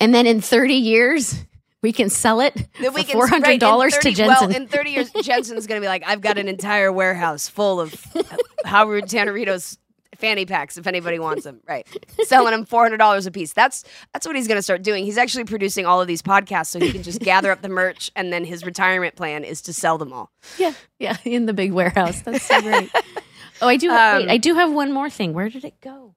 And 0.00 0.14
then 0.14 0.26
in 0.26 0.40
30 0.40 0.74
years, 0.74 1.44
we 1.82 1.92
can 1.92 2.10
sell 2.10 2.40
it 2.40 2.54
Then 2.80 2.92
we 2.92 3.02
for 3.02 3.06
can- 3.08 3.12
four 3.12 3.26
hundred 3.28 3.46
right, 3.46 3.52
in 3.54 3.58
dollars 3.60 3.96
to 3.98 4.10
Jensen. 4.12 4.48
Well, 4.48 4.56
in 4.56 4.66
30 4.66 4.90
years, 4.90 5.10
Jensen's 5.22 5.66
going 5.66 5.80
to 5.80 5.84
be 5.84 5.88
like, 5.88 6.02
I've 6.06 6.20
got 6.20 6.36
an 6.38 6.48
entire 6.48 6.92
warehouse 6.92 7.48
full 7.48 7.80
of 7.80 7.94
How 8.64 8.86
Rude 8.88 9.04
Tanneritos 9.04 9.78
fanny 10.16 10.46
packs 10.46 10.78
if 10.78 10.86
anybody 10.86 11.18
wants 11.18 11.44
them. 11.44 11.60
Right. 11.68 11.86
Selling 12.24 12.52
them 12.52 12.64
$400 12.64 13.26
a 13.26 13.30
piece. 13.30 13.52
That's 13.52 13.84
that's 14.12 14.26
what 14.26 14.34
he's 14.34 14.48
going 14.48 14.56
to 14.56 14.62
start 14.62 14.82
doing. 14.82 15.04
He's 15.04 15.18
actually 15.18 15.44
producing 15.44 15.84
all 15.86 16.00
of 16.00 16.08
these 16.08 16.22
podcasts 16.22 16.68
so 16.68 16.80
he 16.80 16.90
can 16.90 17.02
just 17.02 17.20
gather 17.20 17.50
up 17.52 17.60
the 17.62 17.68
merch 17.68 18.10
and 18.16 18.32
then 18.32 18.44
his 18.44 18.64
retirement 18.64 19.14
plan 19.14 19.44
is 19.44 19.60
to 19.62 19.72
sell 19.74 19.98
them 19.98 20.12
all. 20.12 20.32
yeah, 20.58 20.72
yeah, 20.98 21.18
in 21.24 21.46
the 21.46 21.52
big 21.52 21.72
warehouse. 21.72 22.22
That's 22.22 22.44
so 22.44 22.60
great. 22.62 22.90
oh, 23.62 23.68
I 23.68 23.76
do. 23.76 23.90
Um, 23.90 24.22
wait, 24.22 24.28
I 24.30 24.38
do 24.38 24.54
have 24.54 24.72
one 24.72 24.90
more 24.92 25.10
thing. 25.10 25.34
Where 25.34 25.50
did 25.50 25.64
it 25.64 25.80
go? 25.80 26.14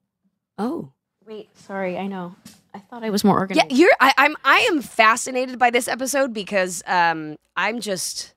Oh. 0.58 0.94
Wait, 1.28 1.50
sorry. 1.58 1.98
I 1.98 2.08
know. 2.08 2.36
I 2.74 2.80
thought 2.80 3.04
I 3.04 3.10
was 3.10 3.24
more 3.24 3.38
organized. 3.40 3.72
Yeah, 3.72 3.76
you're 3.78 3.92
I, 4.00 4.14
I'm 4.18 4.36
I 4.44 4.60
am 4.72 4.82
fascinated 4.82 5.58
by 5.60 5.70
this 5.70 5.88
episode 5.88 6.34
because 6.34 6.84
um 6.88 7.38
I'm 7.56 7.80
just 7.82 8.34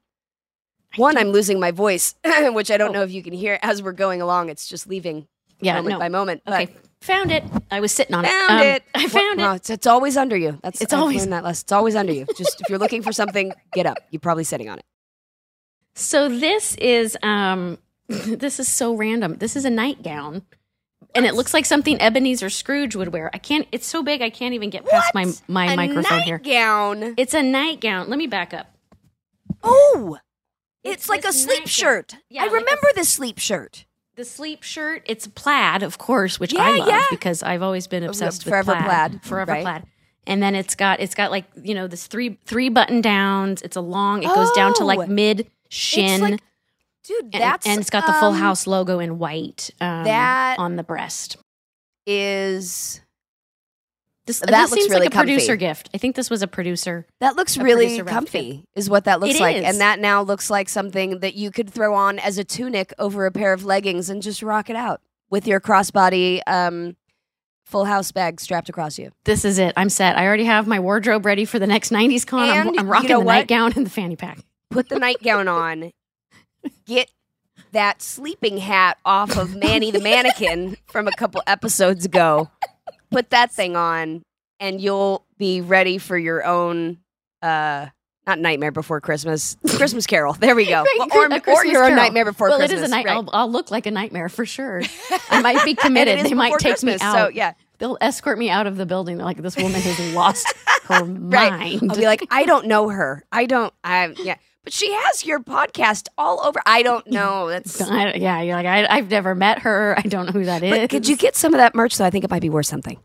one, 0.96 1.16
I'm 1.16 1.28
losing 1.30 1.58
my 1.58 1.70
voice, 1.70 2.14
which 2.24 2.70
I 2.70 2.76
don't 2.76 2.92
know 2.92 3.02
if 3.02 3.10
you 3.10 3.22
can 3.22 3.32
hear 3.32 3.58
as 3.62 3.82
we're 3.82 3.92
going 3.92 4.20
along. 4.20 4.50
It's 4.50 4.66
just 4.68 4.86
leaving 4.86 5.26
Yeah, 5.60 5.74
moment 5.76 5.92
no. 5.94 5.98
by 5.98 6.08
moment. 6.10 6.42
But 6.44 6.54
Okay, 6.62 6.74
found 7.00 7.30
it. 7.32 7.44
I 7.70 7.80
was 7.80 7.92
sitting 7.92 8.14
on 8.14 8.24
Found 8.24 8.60
it. 8.60 8.64
Um, 8.64 8.66
it. 8.66 8.82
I 8.94 9.08
found 9.08 9.38
Well, 9.38 9.52
it. 9.54 9.56
It's, 9.56 9.70
it's 9.70 9.86
always 9.86 10.16
under 10.18 10.36
you. 10.36 10.58
That's 10.62 10.80
It's 10.82 10.92
I've 10.92 11.00
always- 11.00 11.26
that 11.26 11.44
lesson. 11.44 11.64
It's 11.64 11.72
always 11.72 11.94
under 11.96 12.12
you. 12.12 12.26
Just 12.36 12.60
if 12.60 12.68
you're 12.68 12.78
looking 12.78 13.02
for 13.02 13.12
something, 13.12 13.52
get 13.72 13.86
up. 13.86 13.98
You're 14.10 14.20
probably 14.20 14.44
sitting 14.44 14.68
on 14.68 14.78
it. 14.78 14.84
So 15.94 16.28
this 16.28 16.74
is 16.76 17.16
um 17.22 17.78
this 18.08 18.60
is 18.60 18.68
so 18.68 18.94
random. 18.94 19.36
This 19.38 19.56
is 19.56 19.64
a 19.64 19.70
nightgown. 19.70 20.42
And 21.14 21.26
it 21.26 21.34
looks 21.34 21.52
like 21.52 21.64
something 21.66 22.00
Ebenezer 22.00 22.48
Scrooge 22.50 22.96
would 22.96 23.12
wear. 23.12 23.30
I 23.34 23.38
can't 23.38 23.66
it's 23.72 23.86
so 23.86 24.02
big 24.02 24.22
I 24.22 24.30
can't 24.30 24.54
even 24.54 24.70
get 24.70 24.86
past 24.86 25.14
my 25.14 25.26
my 25.48 25.72
a 25.72 25.76
microphone 25.76 26.20
here. 26.20 26.38
nightgown. 26.38 27.14
It's 27.16 27.34
a 27.34 27.42
nightgown. 27.42 28.08
Let 28.08 28.18
me 28.18 28.26
back 28.26 28.54
up. 28.54 28.74
Oh, 29.62 30.18
it's, 30.82 30.94
It's 31.02 31.08
like 31.08 31.24
a 31.24 31.32
sleep 31.32 31.48
nightgown. 31.60 31.66
shirt. 31.66 32.16
Yeah, 32.28 32.42
I 32.42 32.44
like 32.44 32.52
a 32.52 32.54
remember 32.56 32.86
this 32.94 33.08
sleep 33.08 33.38
shirt. 33.38 33.84
The 34.16 34.24
sleep 34.24 34.62
shirt, 34.62 35.02
it's 35.06 35.26
plaid, 35.26 35.82
of 35.82 35.96
course, 35.98 36.38
which 36.38 36.52
Yeah, 36.52 36.62
I 36.62 36.76
love 36.76 36.88
yeah. 36.88 37.02
because 37.10 37.42
I've 37.42 37.62
always 37.62 37.86
been 37.86 38.04
oh, 38.04 38.08
obsessed 38.08 38.44
Forever 38.44 38.72
with 38.72 38.84
plaid. 38.84 38.86
Forever 38.86 39.08
plaid, 39.20 39.22
Forever 39.24 39.52
right. 39.52 39.62
plaid. 39.62 39.82
And 40.26 40.42
then 40.42 40.54
it's 40.54 40.74
got 40.74 41.00
it's 41.00 41.14
got 41.14 41.30
like, 41.30 41.44
you 41.62 41.74
know, 41.74 41.86
this 41.88 42.06
three 42.06 42.38
three 42.44 42.68
button 42.68 43.00
downs. 43.00 43.62
It's 43.62 43.76
a 43.76 43.80
long, 43.80 44.22
it 44.22 44.26
goes 44.26 44.50
down 44.52 44.74
to 44.74 44.82
Oh. 44.82 44.86
like 44.86 45.08
mid 45.08 45.50
shin. 45.68 46.38
Dude, 47.04 47.24
and, 47.32 47.42
that's 47.42 47.66
and 47.66 47.80
it's 47.80 47.90
got 47.90 48.06
the 48.06 48.12
Full 48.12 48.30
um, 48.30 48.34
House 48.36 48.66
logo 48.66 48.98
in 49.00 49.18
white 49.18 49.70
um, 49.80 50.04
that- 50.04 50.58
on 50.58 50.76
the 50.76 50.82
breast. 50.84 51.36
Is 52.06 53.00
This, 54.26 54.40
That 54.40 54.50
this 54.50 54.70
looks 54.70 54.82
seems 54.82 54.90
really 54.92 55.06
like 55.06 55.14
a 55.14 55.18
producer 55.18 55.56
gift. 55.56 55.88
I 55.94 55.98
think 55.98 56.16
this 56.16 56.30
was 56.30 56.42
a 56.42 56.46
producer. 56.48 57.06
that 57.20 57.36
looks 57.36 57.56
really 57.56 58.02
comfy? 58.02 58.64
Is 58.74 58.90
what 58.90 59.04
that 59.04 59.20
looks 59.20 59.36
It 59.36 59.40
like, 59.40 59.56
is. 59.56 59.64
and 59.64 59.80
that 59.80 59.98
now 60.00 60.22
looks 60.22 60.50
like 60.50 60.68
something 60.68 61.20
that 61.20 61.34
you 61.34 61.50
could 61.50 61.70
throw 61.70 61.94
on 61.94 62.18
as 62.18 62.38
a 62.38 62.44
tunic 62.44 62.92
over 62.98 63.26
a 63.26 63.32
pair 63.32 63.52
of 63.52 63.64
leggings 63.64 64.10
and 64.10 64.22
just 64.22 64.42
rock 64.42 64.68
it 64.70 64.76
out 64.76 65.00
with 65.30 65.46
your 65.46 65.60
crossbody 65.60 66.40
um, 66.46 66.96
Full 67.66 67.84
House 67.84 68.10
bag 68.12 68.40
strapped 68.40 68.68
across 68.68 68.98
you. 68.98 69.12
This 69.24 69.44
is 69.44 69.58
it. 69.58 69.72
I'm 69.76 69.88
set. 69.88 70.16
I 70.18 70.26
already 70.26 70.44
have 70.44 70.66
my 70.66 70.80
wardrobe 70.80 71.24
ready 71.24 71.44
for 71.44 71.58
the 71.58 71.66
next 71.66 71.90
90s 71.90 72.26
con. 72.26 72.48
I'm, 72.48 72.68
I'm 72.68 72.74
you 72.74 72.82
rocking 72.82 73.10
know 73.10 73.20
the 73.20 73.24
what? 73.24 73.32
nightgown 73.34 73.72
and 73.76 73.86
the 73.86 73.90
fanny 73.90 74.16
pack. 74.16 74.38
put 74.70 74.88
the 74.88 74.98
nightgown 74.98 75.46
on, 75.48 75.92
get 76.86 77.10
that 77.72 78.02
sleeping 78.02 78.58
hat 78.58 78.98
off 79.04 79.36
of 79.36 79.54
Manny 79.56 79.90
the 79.90 80.00
mannequin 80.00 80.76
from 80.86 81.08
a 81.08 81.12
couple 81.12 81.42
episodes 81.46 82.04
ago, 82.04 82.50
put 83.10 83.30
that 83.30 83.50
thing 83.50 83.76
on, 83.76 84.22
and 84.60 84.80
you'll 84.80 85.24
be 85.38 85.60
ready 85.60 85.98
for 85.98 86.16
your 86.16 86.44
own. 86.44 86.98
uh 87.40 87.86
not 88.24 88.38
Nightmare 88.38 88.70
Before 88.70 89.00
Christmas, 89.00 89.56
Christmas 89.66 90.06
Carol. 90.06 90.34
There 90.34 90.54
we 90.54 90.66
go. 90.66 90.84
Right, 91.12 91.42
or 91.48 91.54
or 91.54 91.66
your 91.66 91.82
own 91.82 91.96
Nightmare 91.96 92.24
Before 92.24 92.50
well, 92.50 92.58
Christmas. 92.58 92.80
it 92.80 92.84
is 92.84 92.88
a 92.88 92.94
night. 92.94 93.04
right. 93.04 93.16
I'll, 93.16 93.28
I'll 93.32 93.50
look 93.50 93.72
like 93.72 93.86
a 93.86 93.90
nightmare 93.90 94.28
for 94.28 94.46
sure. 94.46 94.80
I 95.28 95.42
might 95.42 95.64
be 95.64 95.74
committed. 95.74 96.24
they 96.24 96.32
might 96.32 96.52
take 96.60 96.64
me 96.64 96.92
Christmas, 96.92 97.02
out. 97.02 97.16
So 97.16 97.28
yeah, 97.30 97.54
They'll 97.82 97.98
escort 98.00 98.38
me 98.38 98.48
out 98.48 98.68
of 98.68 98.76
the 98.76 98.86
building. 98.86 99.16
They're 99.16 99.24
like, 99.24 99.42
this 99.42 99.56
woman 99.56 99.80
has 99.80 100.14
lost 100.14 100.54
her 100.84 101.02
right. 101.02 101.50
mind. 101.50 101.90
I'll 101.90 101.98
be 101.98 102.04
like, 102.04 102.24
I 102.30 102.44
don't 102.44 102.68
know 102.68 102.88
her. 102.88 103.24
I 103.32 103.46
don't. 103.46 103.74
I 103.82 104.14
yeah. 104.22 104.36
But 104.64 104.72
she 104.72 104.92
has 104.92 105.26
your 105.26 105.40
podcast 105.40 106.08
all 106.16 106.40
over. 106.44 106.60
I 106.66 106.82
don't 106.82 107.06
know. 107.10 107.48
That's 107.48 107.80
I- 107.80 108.12
yeah, 108.14 108.40
you're 108.42 108.54
like, 108.56 108.66
I, 108.66 108.86
I've 108.86 109.10
never 109.10 109.34
met 109.34 109.60
her. 109.60 109.94
I 109.98 110.02
don't 110.02 110.26
know 110.26 110.32
who 110.32 110.44
that 110.44 110.62
is. 110.62 110.70
But 110.70 110.90
could 110.90 111.08
you 111.08 111.16
get 111.16 111.34
some 111.36 111.52
of 111.54 111.58
that 111.58 111.74
merch? 111.74 111.94
So 111.94 112.04
I 112.04 112.10
think 112.10 112.24
it 112.24 112.30
might 112.30 112.42
be 112.42 112.50
worth 112.50 112.66
something. 112.66 112.98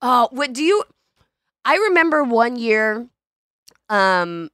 Oh, 0.00 0.28
what 0.32 0.52
do 0.52 0.62
you? 0.62 0.82
I 1.64 1.76
remember 1.76 2.22
one 2.24 2.56
year, 2.56 3.06
um, 3.88 4.50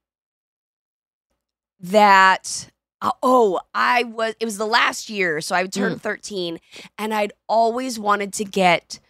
that 1.81 2.71
uh, 3.01 3.11
oh, 3.23 3.61
I 3.75 4.05
was. 4.05 4.35
It 4.41 4.45
was 4.45 4.59
the 4.59 4.67
last 4.67 5.09
year, 5.09 5.41
so 5.41 5.55
I 5.57 5.67
turned 5.67 5.97
Mm. 5.97 6.01
thirteen, 6.01 6.61
and 6.99 7.13
I'd 7.15 7.33
always 7.49 7.99
wanted 7.99 8.33
to 8.35 8.45
get 8.45 9.01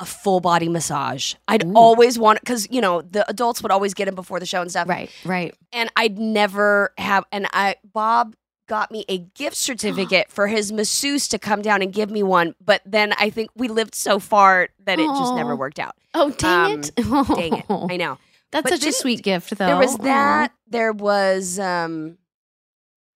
a 0.00 0.06
full 0.06 0.40
body 0.40 0.68
massage. 0.68 1.34
I'd 1.48 1.64
Ooh. 1.64 1.72
always 1.74 2.18
want 2.18 2.40
because 2.40 2.68
you 2.70 2.80
know 2.80 3.02
the 3.02 3.28
adults 3.28 3.62
would 3.62 3.72
always 3.72 3.94
get 3.94 4.04
them 4.06 4.14
before 4.14 4.38
the 4.40 4.46
show 4.46 4.60
and 4.62 4.70
stuff, 4.70 4.88
Right, 4.88 5.10
right. 5.24 5.54
and 5.72 5.90
I'd 5.96 6.18
never 6.18 6.92
have. 6.98 7.24
And 7.32 7.46
I 7.52 7.76
Bob 7.92 8.36
got 8.68 8.90
me 8.90 9.04
a 9.08 9.18
gift 9.18 9.56
certificate 9.56 10.26
for 10.30 10.46
his 10.46 10.70
masseuse 10.72 11.26
to 11.28 11.38
come 11.38 11.62
down 11.62 11.82
and 11.82 11.92
give 11.92 12.10
me 12.10 12.22
one. 12.22 12.54
But 12.64 12.82
then 12.84 13.12
I 13.18 13.30
think 13.30 13.50
we 13.56 13.68
lived 13.68 13.94
so 13.94 14.18
far 14.18 14.68
that 14.84 14.98
it 15.00 15.06
just 15.06 15.34
never 15.34 15.56
worked 15.56 15.78
out. 15.78 15.94
Oh, 16.14 16.30
dang 16.30 16.72
Um, 16.74 16.80
it. 16.80 16.92
Dang 16.96 17.52
it! 17.54 17.64
I 17.92 17.96
know. 17.96 18.18
That's 18.50 18.70
But 18.70 18.80
such 18.80 18.88
a 18.88 18.92
sweet 18.92 19.22
gift, 19.22 19.50
though. 19.58 19.66
There 19.66 19.76
was 19.76 19.94
Aw. 19.96 20.02
that. 20.04 20.52
There 20.68 20.92
was. 20.92 21.58
um 21.58 22.18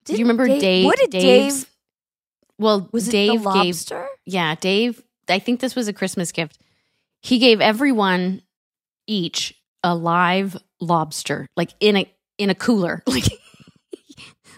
Do 0.04 0.14
you 0.14 0.20
remember 0.24 0.46
Dave? 0.46 0.84
What 0.86 0.98
did 0.98 1.10
Dave's- 1.10 1.60
Dave? 1.62 1.68
Well, 2.58 2.88
Was 2.92 3.08
it 3.08 3.12
Dave 3.12 3.42
the 3.42 3.50
gave 3.50 3.66
lobster? 3.66 4.06
Yeah, 4.26 4.54
Dave, 4.56 5.02
I 5.28 5.38
think 5.38 5.60
this 5.60 5.74
was 5.74 5.88
a 5.88 5.92
Christmas 5.92 6.30
gift. 6.32 6.58
He 7.22 7.38
gave 7.38 7.60
everyone 7.60 8.42
each 9.06 9.54
a 9.82 9.94
live 9.94 10.56
lobster, 10.80 11.46
like 11.56 11.70
in 11.80 11.96
a 11.96 12.12
in 12.38 12.50
a 12.50 12.54
cooler. 12.54 13.02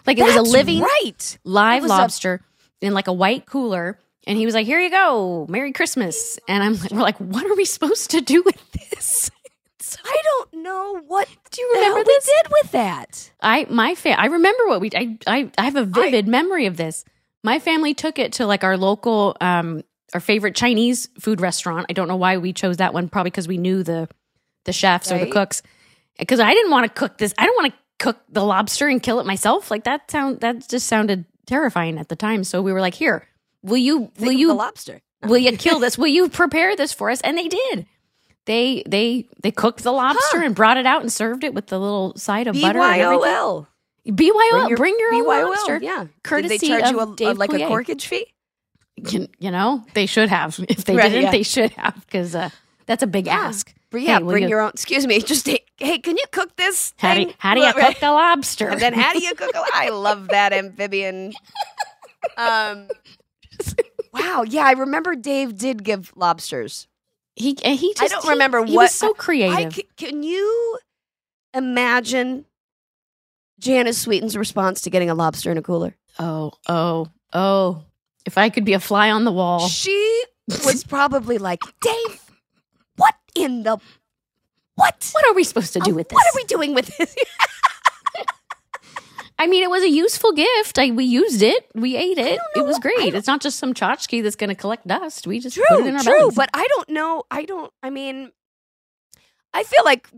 Like 0.06 0.18
like 0.18 0.18
it 0.18 0.22
was 0.24 0.36
a 0.36 0.42
living 0.42 0.80
right. 0.80 1.38
live 1.44 1.82
was 1.82 1.90
a- 1.90 1.94
lobster 1.94 2.40
in 2.82 2.92
like 2.92 3.06
a 3.08 3.12
white 3.12 3.46
cooler. 3.46 3.98
And 4.26 4.36
he 4.38 4.44
was 4.46 4.54
like, 4.54 4.66
Here 4.66 4.78
you 4.80 4.90
go. 4.90 5.46
Merry 5.48 5.72
Christmas. 5.72 6.38
And 6.48 6.62
I'm 6.62 6.74
like, 6.78 6.90
we're 6.90 7.00
like, 7.00 7.18
what 7.18 7.44
are 7.46 7.54
we 7.54 7.64
supposed 7.64 8.10
to 8.10 8.20
do 8.20 8.42
with 8.42 8.58
this? 8.72 9.30
I 10.04 10.16
don't 10.24 10.62
know 10.62 11.00
what 11.06 11.28
Do 11.50 11.60
you 11.62 11.72
remember 11.74 11.98
we 11.98 12.04
this? 12.04 12.24
did 12.26 12.52
with 12.62 12.72
that. 12.72 13.32
I 13.40 13.66
my 13.70 13.94
fa- 13.94 14.18
I 14.20 14.26
remember 14.26 14.66
what 14.66 14.80
we 14.80 14.90
I 14.94 15.18
I, 15.26 15.50
I 15.56 15.64
have 15.64 15.76
a 15.76 15.84
vivid 15.84 16.26
memory 16.28 16.66
of 16.66 16.76
this. 16.76 17.04
My 17.42 17.58
family 17.58 17.94
took 17.94 18.18
it 18.18 18.34
to 18.34 18.46
like 18.46 18.64
our 18.64 18.76
local 18.76 19.36
um 19.40 19.82
our 20.14 20.20
favorite 20.20 20.54
Chinese 20.54 21.08
food 21.18 21.40
restaurant. 21.40 21.86
I 21.90 21.92
don't 21.92 22.08
know 22.08 22.16
why 22.16 22.38
we 22.38 22.52
chose 22.52 22.78
that 22.78 22.94
one, 22.94 23.08
probably 23.08 23.30
because 23.30 23.48
we 23.48 23.58
knew 23.58 23.82
the 23.82 24.08
the 24.64 24.72
chefs 24.72 25.12
or 25.12 25.18
the 25.18 25.30
cooks. 25.30 25.62
Because 26.18 26.40
I 26.40 26.54
didn't 26.54 26.70
want 26.70 26.86
to 26.86 26.92
cook 26.98 27.18
this. 27.18 27.34
I 27.36 27.44
don't 27.44 27.56
want 27.56 27.72
to 27.74 27.78
cook 27.98 28.18
the 28.30 28.44
lobster 28.44 28.86
and 28.88 29.02
kill 29.02 29.18
it 29.20 29.26
myself. 29.26 29.70
Like 29.70 29.84
that 29.84 30.10
sound 30.10 30.40
that 30.40 30.68
just 30.68 30.86
sounded 30.86 31.24
terrifying 31.46 31.98
at 31.98 32.08
the 32.08 32.16
time. 32.16 32.44
So 32.44 32.62
we 32.62 32.72
were 32.72 32.80
like, 32.80 32.94
"Here, 32.94 33.26
will 33.62 33.76
you 33.76 33.98
will 33.98 34.10
Think 34.14 34.34
of 34.34 34.38
you 34.40 34.48
the 34.48 34.54
lobster? 34.54 35.00
will 35.24 35.38
you 35.38 35.56
kill 35.56 35.80
this? 35.80 35.98
Will 35.98 36.06
you 36.06 36.28
prepare 36.28 36.76
this 36.76 36.92
for 36.92 37.10
us?" 37.10 37.20
And 37.22 37.36
they 37.36 37.48
did. 37.48 37.86
They 38.46 38.84
they 38.86 39.28
they 39.42 39.50
cooked 39.50 39.82
the 39.82 39.92
lobster 39.92 40.42
and 40.42 40.54
brought 40.54 40.76
it 40.76 40.86
out 40.86 41.00
and 41.00 41.10
served 41.10 41.44
it 41.44 41.54
with 41.54 41.66
the 41.66 41.80
little 41.80 42.16
side 42.16 42.46
of 42.46 42.54
butter 42.54 42.78
and 42.78 43.00
everything. 43.00 43.24
BYOL. 43.24 43.66
BYOL, 44.06 44.76
bring 44.76 44.94
your, 44.98 45.14
own 45.14 45.24
BYOL, 45.24 45.48
lobster. 45.48 45.78
Yeah. 45.82 46.06
Courtesy 46.22 46.58
Did 46.58 46.60
they 46.60 46.68
charge 46.68 46.84
of 46.84 46.90
you 46.90 47.00
a, 47.00 47.12
a- 47.12 47.16
Dave 47.16 47.38
like 47.38 47.50
Coulier. 47.50 47.66
a 47.66 47.70
corkage 47.70 48.04
fee? 48.06 48.26
You, 48.96 49.28
you 49.38 49.50
know, 49.50 49.84
they 49.94 50.06
should 50.06 50.28
have. 50.28 50.58
If 50.68 50.84
they 50.84 50.94
Right, 50.96 51.08
didn't, 51.10 51.24
yeah. 51.24 51.30
they 51.32 51.42
should 51.42 51.72
have 51.72 51.94
because 52.06 52.34
uh, 52.34 52.50
that's 52.86 53.02
a 53.02 53.06
big 53.06 53.26
ask. 53.28 53.72
Yeah, 53.92 54.18
Hey, 54.18 54.24
bring 54.24 54.42
you- 54.44 54.48
your 54.50 54.60
own. 54.60 54.70
Excuse 54.70 55.06
me. 55.06 55.20
Just 55.32 55.46
hey, 55.46 55.60
hey, 55.78 55.98
can 55.98 56.16
you 56.16 56.24
cook 56.32 56.56
this? 56.56 56.94
How 56.98 57.14
do, 57.14 57.22
you- 57.22 57.32
how 57.38 57.54
do 57.54 57.60
you 57.60 57.72
cook 57.72 57.96
a 58.02 58.10
lobster? 58.10 58.68
And 58.68 58.80
then 58.80 58.92
how 58.92 59.12
do 59.12 59.20
you 59.22 59.34
cook? 59.34 59.54
A, 59.54 59.62
I 59.72 59.88
love 59.90 60.28
that 60.28 60.52
amphibian. 60.52 61.32
Um. 62.36 62.88
Wow. 64.12 64.44
Yeah, 64.46 64.62
I 64.64 64.72
remember 64.72 65.14
Dave 65.16 65.56
did 65.58 65.82
give 65.84 66.12
lobsters. 66.16 66.86
he 67.36 67.56
and 67.64 67.78
he 67.78 67.94
I 68.00 68.08
don't 68.08 68.22
he- 68.24 68.30
remember 68.30 68.64
he 68.64 68.74
what. 68.76 68.84
was 68.84 68.92
so 68.92 69.12
creative. 69.14 69.66
I, 69.66 69.70
c- 69.70 69.88
can 69.96 70.22
you 70.22 70.78
imagine 71.52 72.44
Janice 73.60 74.04
Sweetin's 74.04 74.36
response 74.36 74.80
to 74.82 74.90
getting 74.90 75.10
a 75.10 75.14
lobster 75.14 75.50
in 75.50 75.58
a 75.58 75.62
cooler? 75.62 75.96
oh 76.18 76.52
oh 76.68 77.08
oh! 77.32 77.82
If 78.26 78.38
I 78.38 78.48
could 78.50 78.64
be 78.64 78.72
a 78.72 78.80
fly 78.80 79.10
on 79.10 79.24
the 79.24 79.32
wall, 79.32 79.68
She 79.68 80.24
was 80.48 80.84
probably 80.84 81.38
like, 81.38 81.60
Dave, 81.80 82.30
what 82.96 83.14
in 83.34 83.62
the 83.64 83.78
what? 84.76 85.08
what 85.12 85.24
are 85.26 85.34
we 85.34 85.44
supposed 85.44 85.72
to 85.74 85.80
do 85.80 85.92
Oh, 85.92 85.94
with 85.94 86.08
this? 86.08 86.14
What 86.14 86.26
are 86.26 86.36
we 86.36 86.44
doing 86.44 86.74
with 86.74 86.96
this? 86.96 87.14
I 89.38 89.46
mean, 89.48 89.62
it 89.64 89.70
was 89.70 89.82
a 89.82 89.90
useful 89.90 90.32
gift. 90.32 90.78
I, 90.78 90.90
we 90.92 91.04
used 91.04 91.42
it. 91.42 91.66
We 91.74 91.96
ate 91.96 92.18
it. 92.18 92.38
It 92.54 92.64
was 92.64 92.78
great. 92.78 93.14
It's 93.14 93.26
not 93.26 93.40
just 93.40 93.58
some 93.58 93.74
tchotchke 93.74 94.22
that's 94.22 94.36
going 94.36 94.48
to 94.48 94.54
collect 94.54 94.86
dust. 94.86 95.26
We 95.26 95.40
just 95.40 95.56
put 95.56 95.64
it 95.64 95.76
true, 95.80 95.86
in 95.88 95.96
our 95.96 96.02
true. 96.02 96.12
bellies. 96.18 96.34
But 96.36 96.50
I 96.54 96.66
don't 96.68 96.88
know. 96.90 97.24
I 97.32 97.44
don't. 97.44 97.72
I 97.82 97.90
mean, 97.90 98.30
I 99.52 99.64
feel 99.64 99.84
like 99.84 100.08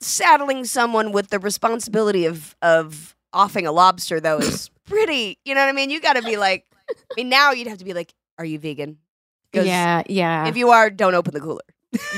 saddling 0.00 0.64
someone 0.66 1.12
with 1.12 1.28
the 1.30 1.38
responsibility 1.38 2.26
of 2.26 2.54
of 2.60 3.16
offing 3.32 3.66
a 3.66 3.72
lobster 3.72 4.20
though 4.20 4.38
is 4.38 4.70
pretty. 4.86 5.38
You 5.46 5.54
know 5.54 5.62
what 5.62 5.70
I 5.70 5.72
mean? 5.72 5.90
You 5.90 6.00
got 6.00 6.14
to 6.14 6.22
be 6.22 6.36
like. 6.36 6.66
I 6.94 7.14
mean, 7.16 7.28
now 7.28 7.52
you'd 7.52 7.66
have 7.68 7.78
to 7.78 7.84
be 7.84 7.94
like, 7.94 8.12
"Are 8.38 8.44
you 8.44 8.58
vegan?" 8.58 8.98
yeah, 9.52 10.02
yeah. 10.08 10.46
If 10.48 10.56
you 10.56 10.70
are, 10.70 10.88
don't 10.90 11.14
open 11.14 11.34
the 11.34 11.40
cooler. 11.40 11.60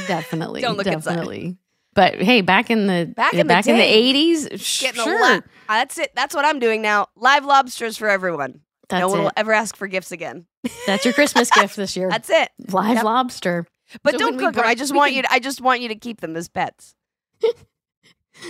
definitely, 0.06 0.60
Don't 0.62 0.76
look 0.76 0.86
inside. 0.86 1.14
definitely. 1.14 1.56
But 1.94 2.20
hey, 2.20 2.40
back 2.40 2.70
in 2.70 2.86
the 2.86 3.12
Back 3.16 3.34
uh, 3.34 3.38
in 3.38 3.46
the 3.46 3.52
back 3.52 3.66
in 3.66 3.76
the 3.76 3.82
eighties, 3.82 4.48
Getting 4.80 5.02
sure, 5.02 5.18
a 5.18 5.34
lot. 5.34 5.44
That's 5.68 5.98
it. 5.98 6.12
That's 6.14 6.34
what 6.34 6.44
I'm 6.44 6.58
doing 6.58 6.82
now. 6.82 7.08
Live 7.16 7.44
lobsters 7.44 7.96
for 7.96 8.08
everyone. 8.08 8.60
That's 8.88 9.00
no 9.00 9.08
one 9.08 9.20
it. 9.20 9.22
will 9.22 9.32
ever 9.36 9.52
ask 9.52 9.76
for 9.76 9.86
gifts 9.86 10.12
again. 10.12 10.46
That's 10.86 11.04
your 11.04 11.14
Christmas 11.14 11.50
gift 11.54 11.76
this 11.76 11.96
year. 11.96 12.08
That's 12.10 12.30
it. 12.30 12.50
Live 12.70 12.96
Yep. 12.96 13.04
lobster. 13.04 13.66
But 14.02 14.12
So 14.12 14.18
don't 14.18 14.38
cook 14.38 14.54
them. 14.54 14.64
I 14.66 14.74
just 14.74 14.94
want 14.94 15.10
can- 15.10 15.16
you. 15.16 15.22
To, 15.22 15.32
I 15.32 15.38
just 15.38 15.60
want 15.60 15.80
you 15.80 15.88
to 15.88 15.94
keep 15.94 16.20
them 16.20 16.36
as 16.36 16.48
pets. 16.48 16.94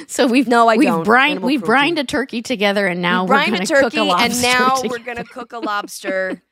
So 0.07 0.27
we've 0.27 0.49
No, 0.49 0.69
I 0.69 0.77
we've 0.77 0.89
don't. 0.89 1.05
brined 1.05 1.41
we've 1.41 1.63
brined 1.63 1.99
a 1.99 2.05
turkey 2.05 2.43
together, 2.43 2.87
and 2.87 3.01
now 3.03 3.25
we 3.25 3.31
we're 3.31 3.47
going 3.47 3.67
to 3.67 3.75
cook 3.75 3.95
a 3.95 4.03
lobster. 4.03 4.25
and 4.33 4.43
now 4.43 4.75
together. 4.77 4.89
we're 4.89 4.99
gonna 5.05 5.25
cook 5.25 5.53
a 5.53 5.59
lobster, 5.59 6.43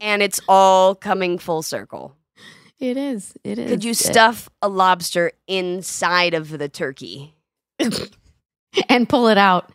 and 0.00 0.22
it's 0.22 0.40
all 0.48 0.94
coming 0.94 1.38
full 1.38 1.62
circle. 1.62 2.16
It 2.78 2.96
is. 2.96 3.34
It 3.44 3.58
is. 3.58 3.70
Could 3.70 3.84
you 3.84 3.92
It- 3.92 3.96
stuff 3.98 4.48
a 4.62 4.68
lobster 4.68 5.32
inside 5.48 6.34
of 6.34 6.50
the 6.56 6.68
turkey? 6.68 7.34
and 8.88 9.08
pull 9.08 9.28
it 9.28 9.38
out 9.38 9.70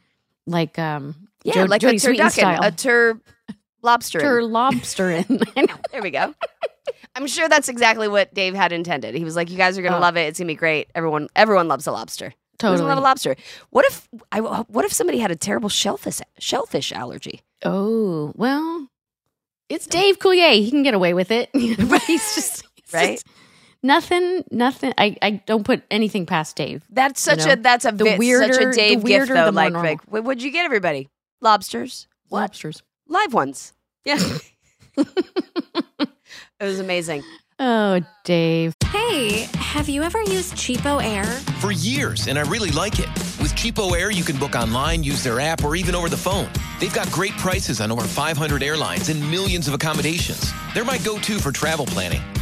like 0.47 0.77
um 0.79 1.15
Yeah, 1.43 1.53
Jo- 1.53 1.63
like 1.65 1.81
Jodie 1.81 2.03
a 2.03 2.13
turducken, 2.13 2.59
a 2.61 2.71
tur 2.71 3.19
lobster. 3.81 4.19
Tur 4.19 4.43
lobster 4.43 5.09
in. 5.11 5.39
I 5.57 5.61
know. 5.61 5.75
there 5.91 6.01
we 6.01 6.11
go. 6.11 6.33
I'm 7.15 7.27
sure 7.27 7.49
that's 7.49 7.69
exactly 7.69 8.07
what 8.07 8.33
Dave 8.33 8.53
had 8.55 8.71
intended. 8.71 9.15
He 9.15 9.23
was 9.23 9.35
like, 9.35 9.49
"You 9.49 9.57
guys 9.57 9.77
are 9.77 9.81
gonna 9.81 9.97
Oh. 9.97 10.01
love 10.01 10.15
it. 10.17 10.21
It's 10.27 10.39
gonna 10.39 10.47
be 10.47 10.55
great. 10.55 10.89
Everyone, 10.95 11.27
everyone 11.35 11.67
loves 11.67 11.87
a 11.87 11.91
lobster. 11.91 12.29
Who 12.29 12.33
doesn't 12.67 12.77
Totally. 12.77 12.89
love 12.89 12.97
a 12.97 13.01
lobster. 13.01 13.35
What 13.69 13.85
if 13.85 14.07
I? 14.31 14.39
What 14.41 14.85
if 14.85 14.93
somebody 14.93 15.19
had 15.19 15.31
a 15.31 15.35
terrible 15.35 15.69
shellfish 15.69 16.19
shellfish 16.39 16.91
allergy? 16.91 17.41
Oh 17.63 18.31
well, 18.35 18.87
it's 19.69 19.87
Dave 19.87 20.19
Coulier. 20.19 20.53
He 20.53 20.69
can 20.69 20.83
get 20.83 20.93
away 20.93 21.13
with 21.13 21.31
it. 21.31 21.49
he's 21.53 21.77
just 21.77 22.63
he's 22.75 22.93
Right? 22.93 23.11
just- 23.13 23.27
nothing. 23.81 24.43
Nothing. 24.51 24.93
I 24.97 25.15
I 25.21 25.31
don't 25.45 25.63
put 25.63 25.83
anything 25.89 26.25
past 26.25 26.55
Dave. 26.57 26.83
That's 26.89 27.25
You 27.25 27.31
such 27.31 27.45
know, 27.45 27.53
a 27.53 27.55
that's 27.55 27.85
a 27.85 27.91
the 27.91 28.15
weirder- 28.17 28.53
such 28.53 28.61
the 28.63 28.69
a 28.69 28.73
Dave 28.73 29.03
weirder, 29.03 29.25
gift 29.25 29.35
though. 29.35 29.45
the 29.45 29.51
more 29.51 29.63
Like, 29.63 29.73
normal. 29.73 29.91
like, 29.91 30.01
what- 30.07 30.23
what'd 30.25 30.43
you 30.43 30.51
get 30.51 30.65
everybody? 30.65 31.09
Lobsters, 31.41 32.07
What? 32.27 32.41
Lobsters. 32.41 32.83
Live 33.09 33.33
ones. 33.33 33.73
Yeah, 34.05 34.19
it 34.97 36.07
was 36.61 36.79
amazing. 36.79 37.23
Oh, 37.59 37.99
Dave. 38.23 38.73
Hey, 38.85 39.47
have 39.55 39.89
you 39.89 40.01
ever 40.01 40.21
used 40.21 40.53
Cheapo 40.53 41.03
Air? 41.03 41.25
For 41.59 41.71
years, 41.71 42.27
and 42.27 42.39
I 42.39 42.43
really 42.43 42.71
like 42.71 42.99
it. 42.99 43.09
With 43.41 43.53
Cheapo 43.53 43.91
Air, 43.99 44.11
you 44.11 44.23
can 44.23 44.37
book 44.37 44.55
online, 44.55 45.03
use 45.03 45.23
their 45.23 45.41
app, 45.41 45.63
or 45.65 45.75
even 45.75 45.93
over 45.93 46.07
the 46.07 46.17
phone. 46.17 46.49
They've 46.79 46.93
got 46.93 47.11
great 47.11 47.33
prices 47.33 47.81
on 47.81 47.91
over 47.91 48.03
500 48.03 48.63
airlines 48.63 49.09
and 49.09 49.19
millions 49.29 49.67
of 49.67 49.73
accommodations. 49.73 50.53
They're 50.73 50.85
my 50.85 50.97
go 50.99 51.19
to 51.19 51.39
for 51.39 51.51
travel 51.51 51.85
planning. 51.85 52.21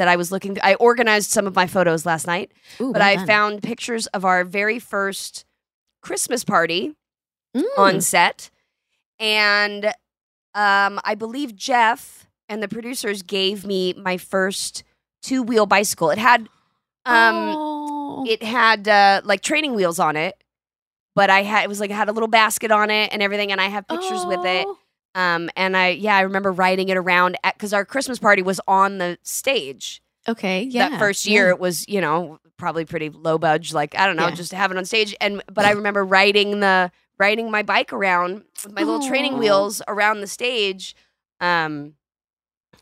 that 0.00 0.08
I 0.08 0.16
was 0.16 0.32
looking. 0.32 0.56
I 0.62 0.74
organized 0.76 1.30
some 1.30 1.46
of 1.46 1.54
my 1.54 1.66
photos 1.66 2.06
last 2.06 2.26
night, 2.26 2.50
Ooh, 2.80 2.90
but 2.92 3.00
well 3.00 3.08
I 3.08 3.16
done. 3.16 3.26
found 3.26 3.62
pictures 3.62 4.06
of 4.08 4.24
our 4.24 4.44
very 4.44 4.78
first 4.78 5.44
Christmas 6.02 6.42
party 6.42 6.94
Mm. 7.54 7.64
on 7.78 8.00
set, 8.00 8.48
and 9.18 9.86
um, 10.54 11.00
I 11.04 11.14
believe 11.18 11.54
Jeff 11.56 12.28
and 12.48 12.62
the 12.62 12.68
producers 12.68 13.22
gave 13.22 13.66
me 13.66 13.92
my 13.94 14.16
first 14.16 14.84
two 15.22 15.42
wheel 15.42 15.66
bicycle. 15.66 16.10
It 16.10 16.18
had 16.18 16.48
um, 17.06 17.54
Oh. 17.56 18.24
it 18.28 18.42
had 18.42 18.86
uh, 18.88 19.20
like 19.24 19.40
training 19.42 19.74
wheels 19.74 19.98
on 19.98 20.14
it, 20.16 20.36
but 21.16 21.28
I 21.28 21.42
had 21.42 21.64
it 21.64 21.68
was 21.68 21.80
like 21.80 21.90
it 21.90 21.94
had 21.94 22.08
a 22.08 22.12
little 22.12 22.28
basket 22.28 22.70
on 22.70 22.88
it 22.90 23.12
and 23.12 23.20
everything, 23.20 23.50
and 23.52 23.60
I 23.60 23.66
have 23.66 23.86
pictures 23.88 24.24
with 24.24 24.44
it. 24.44 24.66
Um, 25.14 25.50
and 25.56 25.76
I, 25.76 25.88
yeah, 25.88 26.16
I 26.16 26.20
remember 26.20 26.52
riding 26.52 26.88
it 26.88 26.96
around 26.96 27.36
because 27.44 27.72
our 27.72 27.84
Christmas 27.84 28.18
party 28.18 28.42
was 28.42 28.60
on 28.68 28.98
the 28.98 29.18
stage. 29.22 30.02
Okay, 30.28 30.62
yeah. 30.62 30.90
That 30.90 30.98
first 30.98 31.26
year, 31.26 31.46
yeah. 31.46 31.54
it 31.54 31.58
was, 31.58 31.88
you 31.88 32.00
know, 32.00 32.38
probably 32.56 32.84
pretty 32.84 33.08
low 33.10 33.38
budge. 33.38 33.72
Like 33.72 33.98
I 33.98 34.06
don't 34.06 34.16
know, 34.16 34.28
Yeah. 34.28 34.34
just 34.34 34.50
to 34.50 34.56
have 34.56 34.70
it 34.70 34.76
on 34.76 34.84
stage. 34.84 35.16
And 35.20 35.42
but 35.52 35.64
I 35.64 35.72
remember 35.72 36.04
riding 36.04 36.60
the 36.60 36.92
riding 37.18 37.50
my 37.50 37.62
bike 37.62 37.92
around 37.92 38.44
with 38.64 38.72
my 38.72 38.82
little 38.82 39.06
training 39.06 39.38
wheels 39.38 39.82
around 39.88 40.20
the 40.20 40.26
stage. 40.26 40.94
Um, 41.40 41.94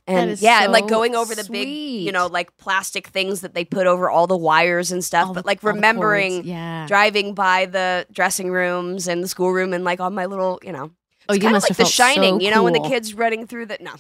and 0.07 0.41
yeah, 0.41 0.65
and 0.65 0.73
like 0.73 0.89
going 0.89 1.15
over 1.15 1.35
the 1.35 1.47
big, 1.51 1.69
you 1.69 2.13
know, 2.13 2.29
like 2.29 2.57
plastic 2.57 3.09
things 3.09 3.43
that 3.43 3.55
they 3.55 3.65
put 3.65 3.87
over 3.87 4.09
all 4.09 4.27
the 4.27 4.37
wires 4.37 4.91
and 4.91 5.05
stuff. 5.05 5.29
All 5.29 5.35
but 5.35 5.45
like 5.45 5.61
the 5.61 5.69
remembering 5.69 6.45
yeah. 6.45 6.87
driving 6.87 7.35
by 7.35 7.67
the 7.67 8.07
dressing 8.11 8.51
rooms 8.51 9.07
and 9.07 9.23
the 9.23 9.29
schoolroom 9.29 9.75
and 9.75 9.85
like 9.85 10.01
on 10.01 10.15
my 10.15 10.27
little, 10.27 10.61
you 10.63 10.73
know. 10.73 10.91
Oh, 11.29 11.35
you 11.35 11.41
kind 11.41 11.53
must 11.53 11.67
of 11.71 11.71
like 11.71 11.77
have 11.77 11.77
The 11.77 11.83
felt 11.85 11.93
so 11.93 12.03
Shining, 12.21 12.41
you 12.41 12.51
know, 12.51 12.63
when 12.63 12.73
the 12.73 12.81
kids 12.89 13.13
running 13.15 13.47
through 13.47 13.67
the 13.67 13.77
no, 13.81 13.93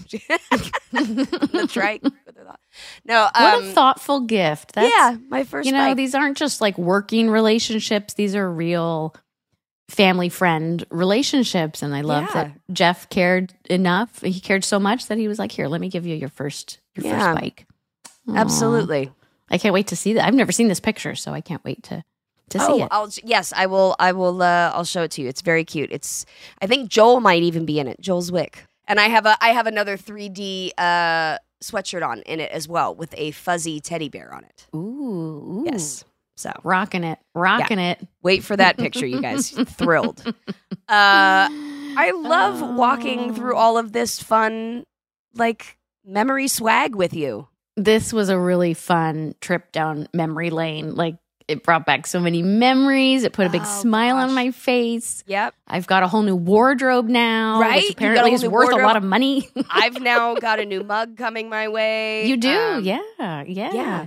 that's 1.52 1.76
right. 1.76 2.02
No, 3.04 3.28
what 3.34 3.54
um, 3.54 3.64
a 3.64 3.72
thoughtful 3.72 4.20
gift. 4.20 4.72
That's, 4.74 4.92
yeah, 4.94 5.16
my 5.28 5.42
first. 5.42 5.66
You 5.66 5.72
know, 5.72 5.86
bike. 5.86 5.96
these 5.96 6.14
aren't 6.14 6.36
just 6.36 6.60
like 6.60 6.78
working 6.78 7.28
relationships. 7.28 8.14
These 8.14 8.36
are 8.36 8.48
real 8.48 9.16
family 9.88 10.28
friend 10.28 10.84
relationships. 10.90 11.82
And 11.82 11.94
I 11.94 12.02
love 12.02 12.24
Yeah. 12.34 12.44
that 12.44 12.52
Jeff 12.72 13.08
cared 13.08 13.54
enough. 13.68 14.20
He 14.20 14.38
cared 14.38 14.64
so 14.64 14.78
much 14.78 15.06
that 15.06 15.18
he 15.18 15.26
was 15.26 15.38
like, 15.38 15.50
here, 15.50 15.66
let 15.66 15.80
me 15.80 15.88
give 15.88 16.06
you 16.06 16.14
your 16.14 16.28
first, 16.28 16.78
your 16.94 17.06
Yeah. 17.06 17.32
first 17.32 17.40
bike. 17.40 17.66
Aw. 18.28 18.36
Absolutely. 18.36 19.10
I 19.50 19.58
can't 19.58 19.72
wait 19.74 19.88
to 19.88 19.96
see 19.96 20.12
that. 20.12 20.26
I've 20.26 20.34
never 20.34 20.52
seen 20.52 20.68
this 20.68 20.80
picture, 20.80 21.14
so 21.16 21.32
I 21.32 21.40
can't 21.40 21.64
wait 21.64 21.82
to, 21.84 22.04
to 22.50 22.58
oh, 22.62 22.66
see 22.76 22.82
it. 22.82 22.88
I'll 22.90 23.10
yes, 23.24 23.52
I 23.56 23.66
will. 23.66 23.96
I 23.98 24.12
will. 24.12 24.42
Uh, 24.42 24.70
I'll 24.74 24.84
show 24.84 25.02
it 25.02 25.10
to 25.12 25.22
you. 25.22 25.28
It's 25.28 25.42
very 25.42 25.64
cute. 25.64 25.90
It's. 25.92 26.24
I 26.62 26.66
think 26.66 26.88
Joel 26.90 27.20
might 27.20 27.42
even 27.42 27.64
be 27.66 27.78
in 27.80 27.88
it. 27.88 28.00
Joel 28.00 28.22
Zwick. 28.22 28.56
And 28.86 28.98
I 28.98 29.08
have 29.08 29.26
a. 29.26 29.36
I 29.40 29.50
have 29.50 29.66
another 29.66 29.96
3D 29.96 30.70
uh, 30.78 31.38
sweatshirt 31.62 32.06
on 32.06 32.22
in 32.22 32.40
it 32.40 32.50
as 32.52 32.66
well 32.68 32.94
with 32.94 33.14
a 33.16 33.30
fuzzy 33.32 33.80
teddy 33.80 34.08
bear 34.08 34.32
on 34.32 34.44
it. 34.44 34.66
Ooh. 34.74 35.64
Yes. 35.70 36.04
So 36.36 36.52
Rocking 36.62 37.02
it. 37.04 37.18
Rocking 37.34 37.80
it. 37.80 38.00
Wait 38.22 38.44
for 38.44 38.56
that 38.56 38.76
picture, 38.78 39.04
you 39.06 39.20
guys. 39.20 39.50
Thrilled. 39.68 40.22
Uh, 40.88 41.48
I 41.50 42.12
love 42.14 42.76
walking 42.76 43.34
through 43.34 43.54
Oh. 43.54 43.58
all 43.58 43.76
of 43.78 43.92
this 43.92 44.22
fun, 44.22 44.84
like 45.34 45.76
memory 46.04 46.46
swag 46.48 46.94
with 46.94 47.12
you. 47.12 47.48
this 47.76 48.12
was 48.12 48.28
a 48.28 48.38
really 48.38 48.72
fun 48.74 49.34
trip 49.40 49.72
down 49.72 50.08
memory 50.14 50.50
lane. 50.50 50.94
Like 50.94 51.16
it 51.48 51.62
brought 51.64 51.86
back 51.86 52.06
so 52.06 52.20
many 52.20 52.42
memories. 52.42 53.24
It 53.24 53.32
put 53.32 53.46
a 53.46 53.50
big 53.50 53.62
Oh, 53.64 53.80
smile 53.80 54.16
on 54.16 54.34
my 54.34 54.50
face. 54.50 55.24
Yep. 55.26 55.54
I've 55.66 55.86
got 55.86 56.02
a 56.02 56.06
whole 56.08 56.22
new 56.22 56.36
wardrobe 56.36 57.08
now, 57.08 57.60
Right? 57.60 57.76
Which 57.76 57.84
You 57.88 57.94
got 57.94 58.02
a 58.02 58.10
apparently 58.12 58.32
is 58.34 58.46
worth 58.46 58.72
a 58.72 58.76
lot 58.76 58.96
of 58.96 59.02
money. 59.02 59.48
I've 59.70 60.00
now 60.00 60.34
got 60.34 60.60
a 60.60 60.64
new 60.66 60.84
mug 60.84 61.16
coming 61.16 61.48
my 61.48 61.68
way. 61.68 62.26
you 62.26 62.36
do, 62.36 62.50
Um, 62.50 62.84
yeah, 62.84 63.00
yeah. 63.46 63.72
yeah. 63.72 64.06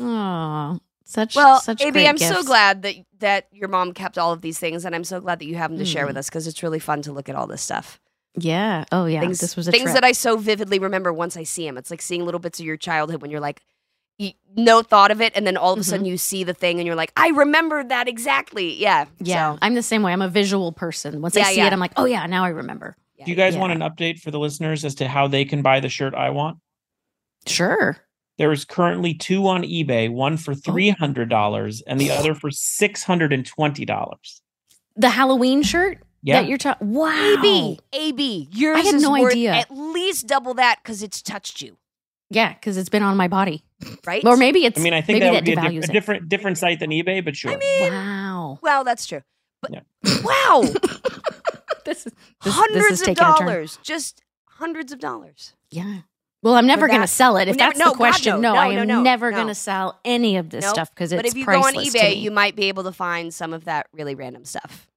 Oh, 0.00 0.78
such 1.04 1.36
Well, 1.36 1.60
such 1.60 1.82
AB, 1.82 2.06
I'm 2.06 2.18
so 2.18 2.42
glad 2.42 2.82
that 2.82 2.94
that 3.18 3.46
your 3.52 3.68
mom 3.68 3.92
kept 3.92 4.18
all 4.18 4.32
of 4.32 4.40
these 4.40 4.58
things, 4.58 4.84
and 4.84 4.94
I'm 4.94 5.04
so 5.04 5.20
glad 5.20 5.38
that 5.38 5.44
you 5.46 5.54
have 5.56 5.70
them 5.70 5.78
to 5.78 5.84
share 5.84 6.04
Mm. 6.04 6.08
with 6.08 6.16
us 6.16 6.28
because 6.28 6.46
it's 6.46 6.62
really 6.62 6.78
fun 6.80 7.02
to 7.02 7.12
look 7.12 7.28
at 7.28 7.34
all 7.36 7.46
this 7.46 7.62
stuff. 7.62 8.00
Yeah. 8.36 8.84
Oh, 8.90 9.04
yeah. 9.04 9.20
things, 9.20 9.40
this 9.40 9.54
was 9.56 9.68
a 9.68 9.70
things 9.70 9.84
trip. 9.84 9.94
that 9.94 10.04
I 10.04 10.12
so 10.12 10.36
vividly 10.38 10.78
remember 10.78 11.12
once 11.12 11.36
I 11.36 11.42
see 11.44 11.66
them. 11.66 11.76
It's 11.76 11.90
like 11.90 12.00
seeing 12.02 12.24
little 12.24 12.40
bits 12.40 12.58
of 12.58 12.66
your 12.66 12.78
childhood 12.78 13.20
when 13.20 13.30
you're 13.30 13.40
like, 13.40 13.60
no 14.56 14.82
thought 14.82 15.10
of 15.10 15.20
it, 15.20 15.32
and 15.34 15.46
then 15.46 15.56
all 15.56 15.72
of 15.72 15.78
a 15.78 15.80
Mm-hmm. 15.82 15.90
sudden 15.90 16.06
you 16.06 16.16
see 16.18 16.44
the 16.44 16.54
thing, 16.54 16.78
and 16.78 16.86
you're 16.86 16.94
like, 16.96 17.12
I 17.16 17.28
remember 17.30 17.82
that 17.84 18.06
exactly. 18.08 18.74
Yeah. 18.80 19.06
yeah, 19.18 19.52
So, 19.54 19.58
I'm 19.62 19.74
the 19.74 19.82
same 19.82 20.02
way. 20.02 20.12
I'm 20.12 20.22
a 20.22 20.28
visual 20.28 20.72
person. 20.72 21.20
Once 21.22 21.36
I 21.36 21.42
see 21.44 21.56
yeah. 21.58 21.66
it, 21.68 21.72
I'm 21.72 21.80
like, 21.80 21.92
oh 21.96 22.04
yeah, 22.04 22.26
now 22.26 22.44
I 22.44 22.48
remember. 22.50 22.96
Do 23.24 23.30
you 23.30 23.36
guys 23.36 23.54
Yeah. 23.54 23.60
want 23.60 23.72
an 23.72 23.80
update 23.80 24.18
for 24.18 24.30
the 24.30 24.38
listeners 24.38 24.84
as 24.84 24.96
to 24.96 25.08
how 25.08 25.28
they 25.28 25.44
can 25.44 25.62
buy 25.62 25.78
the 25.80 25.88
shirt 25.88 26.14
I 26.14 26.30
want? 26.30 26.58
Sure. 27.46 27.96
There 28.38 28.50
is 28.52 28.64
currently 28.64 29.14
two 29.14 29.46
on 29.46 29.62
eBay, 29.62 30.10
one 30.10 30.36
for 30.36 30.54
three 30.54 30.90
hundred 30.90 31.28
dollars 31.28 31.82
and 31.86 32.00
the 32.00 32.10
other 32.10 32.34
for 32.34 32.50
six 32.50 33.04
hundred 33.04 33.32
and 33.32 33.44
twenty 33.46 33.84
dollars. 33.84 34.42
The 34.96 35.10
Halloween 35.10 35.62
shirt 35.62 35.98
Yeah. 36.22 36.40
that 36.42 36.48
you're 36.48 36.58
talking. 36.58 36.92
Wow. 36.92 37.12
AB, 37.38 37.78
AB, 37.92 38.48
yours 38.52 38.78
I 38.78 38.80
had 38.82 38.94
is 38.96 39.02
no 39.02 39.12
worth 39.12 39.32
idea. 39.32 39.52
at 39.54 39.70
least 39.70 40.26
double 40.26 40.54
that 40.54 40.78
because 40.82 41.02
it's 41.02 41.22
touched 41.22 41.62
you, 41.62 41.76
Yeah, 42.34 42.52
because 42.54 42.76
it's 42.76 42.88
been 42.88 43.02
on 43.02 43.16
my 43.16 43.28
body. 43.28 43.62
right? 44.06 44.24
Or 44.24 44.36
maybe 44.36 44.64
it's. 44.64 44.78
I 44.78 44.82
mean, 44.82 44.94
I 44.94 45.00
think 45.00 45.20
maybe 45.20 45.26
that 45.26 45.34
would 45.34 45.44
be 45.44 45.52
a, 45.52 45.56
devalues 45.56 45.80
diff- 45.82 45.88
a 45.88 45.90
it. 45.90 45.92
different 45.92 46.28
different 46.28 46.58
site 46.58 46.80
than 46.80 46.90
eBay, 46.90 47.24
but 47.24 47.36
sure. 47.36 47.52
I 47.52 47.56
mean, 47.56 47.92
Wow. 47.92 48.58
Well, 48.62 48.84
that's 48.84 49.06
true. 49.06 49.22
But 49.60 49.72
Yeah. 49.72 49.80
wow, 50.24 50.62
This 51.84 52.06
is 52.06 52.12
this, 52.44 52.54
hundreds 52.54 52.84
this 52.88 52.92
is 52.92 53.00
of 53.00 53.06
taking 53.06 53.24
a 53.24 53.34
turn. 53.36 53.46
dollars, 53.46 53.78
just 53.82 54.22
hundreds 54.48 54.92
of 54.92 54.98
dollars. 55.00 55.54
Yeah. 55.70 56.00
Well, 56.42 56.54
I'm 56.54 56.66
never 56.66 56.88
going 56.88 57.00
to 57.02 57.06
sell 57.06 57.36
it. 57.36 57.46
If 57.48 57.56
never- 57.56 57.70
that's 57.70 57.78
no, 57.78 57.84
the 57.86 57.90
God, 57.90 57.96
question, 57.98 58.34
no. 58.40 58.50
no, 58.50 58.54
No, 58.54 58.60
I 58.60 58.66
am 58.72 58.86
no, 58.88 59.02
never 59.02 59.30
no. 59.30 59.36
going 59.36 59.48
to 59.48 59.54
sell 59.54 60.00
any 60.04 60.36
of 60.36 60.50
this 60.50 60.64
Nope. 60.64 60.74
stuff 60.74 60.90
because 60.90 61.12
it's 61.12 61.18
but 61.18 61.26
if 61.26 61.34
you 61.36 61.44
go 61.46 61.52
on 61.60 61.74
eBay, 61.74 62.20
you 62.20 62.30
might 62.32 62.56
be 62.56 62.64
able 62.64 62.82
to 62.84 62.92
find 62.92 63.32
some 63.32 63.52
of 63.52 63.64
that 63.66 63.86
really 63.92 64.14
random 64.16 64.44
stuff. 64.44 64.88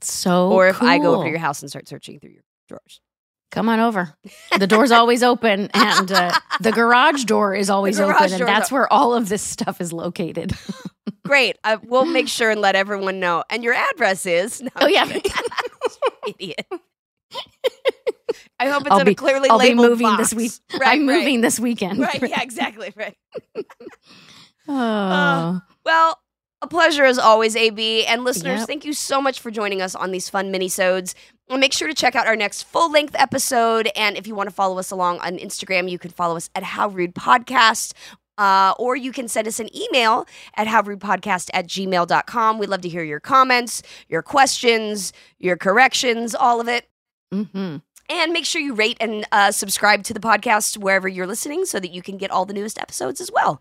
so 0.00 0.50
or 0.52 0.68
if 0.68 0.82
I 0.82 0.98
go 0.98 1.14
over 1.14 1.24
to 1.24 1.30
your 1.30 1.38
house 1.38 1.60
and 1.62 1.68
start 1.70 1.86
searching 1.88 2.18
through 2.20 2.30
your 2.30 2.42
drawers. 2.68 3.00
Come 3.50 3.68
on 3.68 3.80
over. 3.80 4.14
The 4.58 4.66
door's 4.66 4.90
always 4.90 5.22
open, 5.22 5.70
and 5.74 6.12
uh, 6.12 6.32
the 6.60 6.72
garage 6.72 7.24
door 7.24 7.54
is 7.54 7.70
always 7.70 7.98
open, 8.00 8.32
and 8.32 8.46
that's 8.46 8.70
where 8.70 8.92
all 8.92 9.14
of 9.14 9.28
this 9.28 9.42
stuff 9.42 9.80
is 9.80 9.92
located. 9.92 10.52
Great. 11.24 11.56
I, 11.64 11.76
we'll 11.76 12.06
make 12.06 12.28
sure 12.28 12.50
and 12.50 12.60
let 12.60 12.74
everyone 12.74 13.20
know. 13.20 13.44
And 13.50 13.62
your 13.62 13.74
address 13.74 14.24
is. 14.26 14.62
No, 14.62 14.70
oh 14.76 14.86
yeah, 14.86 15.04
idiot. 16.26 16.66
I 18.60 18.68
hope 18.68 18.82
it's 18.82 18.90
I'll 18.90 19.00
in 19.00 19.04
be 19.06 19.12
a 19.12 19.14
clearly 19.14 19.48
I'll 19.50 19.58
be 19.58 19.74
moving 19.74 20.06
box. 20.06 20.30
this 20.30 20.34
week. 20.34 20.52
Right, 20.80 20.88
I'm 20.98 21.06
right. 21.06 21.18
moving 21.18 21.40
this 21.42 21.60
weekend. 21.60 21.98
Right. 22.00 22.20
Yeah. 22.20 22.42
Exactly. 22.42 22.92
Right. 22.96 23.16
Oh, 24.66 24.74
Uh, 24.74 25.60
well, 25.84 26.18
a 26.62 26.66
pleasure 26.66 27.04
as 27.04 27.18
always, 27.18 27.54
AB. 27.56 28.04
And 28.06 28.24
listeners, 28.24 28.60
Yep. 28.60 28.66
thank 28.68 28.84
you 28.84 28.92
so 28.92 29.20
much 29.20 29.40
for 29.40 29.50
joining 29.50 29.80
us 29.80 29.94
on 29.94 30.10
these 30.10 30.28
fun 30.28 30.50
mini-sodes. 30.50 31.14
Make 31.50 31.72
sure 31.72 31.88
to 31.88 31.94
check 31.94 32.14
out 32.16 32.26
our 32.26 32.36
next 32.36 32.64
full-length 32.64 33.14
episode. 33.18 33.90
And 33.96 34.16
if 34.16 34.26
you 34.26 34.34
want 34.34 34.48
to 34.48 34.54
follow 34.54 34.78
us 34.78 34.90
along 34.90 35.20
on 35.20 35.38
Instagram, 35.38 35.88
you 35.90 35.98
can 35.98 36.10
follow 36.10 36.36
us 36.36 36.50
at 36.54 36.62
How 36.62 36.88
Rude 36.88 37.14
Podcast. 37.14 37.92
Uh, 38.36 38.72
or 38.78 38.94
you 38.94 39.10
can 39.10 39.26
send 39.26 39.48
us 39.48 39.58
an 39.58 39.68
email 39.76 40.24
at 40.56 40.68
howrudepodcast 40.68 41.50
at 41.52 41.66
gmail.com. 41.66 42.58
We'd 42.58 42.68
love 42.68 42.82
to 42.82 42.88
hear 42.88 43.02
your 43.02 43.18
comments, 43.18 43.82
your 44.08 44.22
questions, 44.22 45.12
your 45.38 45.56
corrections, 45.56 46.36
all 46.36 46.60
of 46.60 46.68
it. 46.68 46.88
hmm 47.32 47.78
And 48.08 48.32
make 48.32 48.44
sure 48.44 48.60
you 48.60 48.74
rate 48.74 48.96
and 49.00 49.26
uh, 49.32 49.50
subscribe 49.50 50.04
to 50.04 50.14
the 50.14 50.20
podcast 50.20 50.76
wherever 50.78 51.08
you're 51.08 51.26
listening 51.26 51.64
so 51.64 51.80
that 51.80 51.90
you 51.90 52.00
can 52.00 52.16
get 52.16 52.30
all 52.30 52.44
the 52.46 52.54
newest 52.54 52.78
episodes 52.78 53.20
as 53.20 53.28
well. 53.32 53.60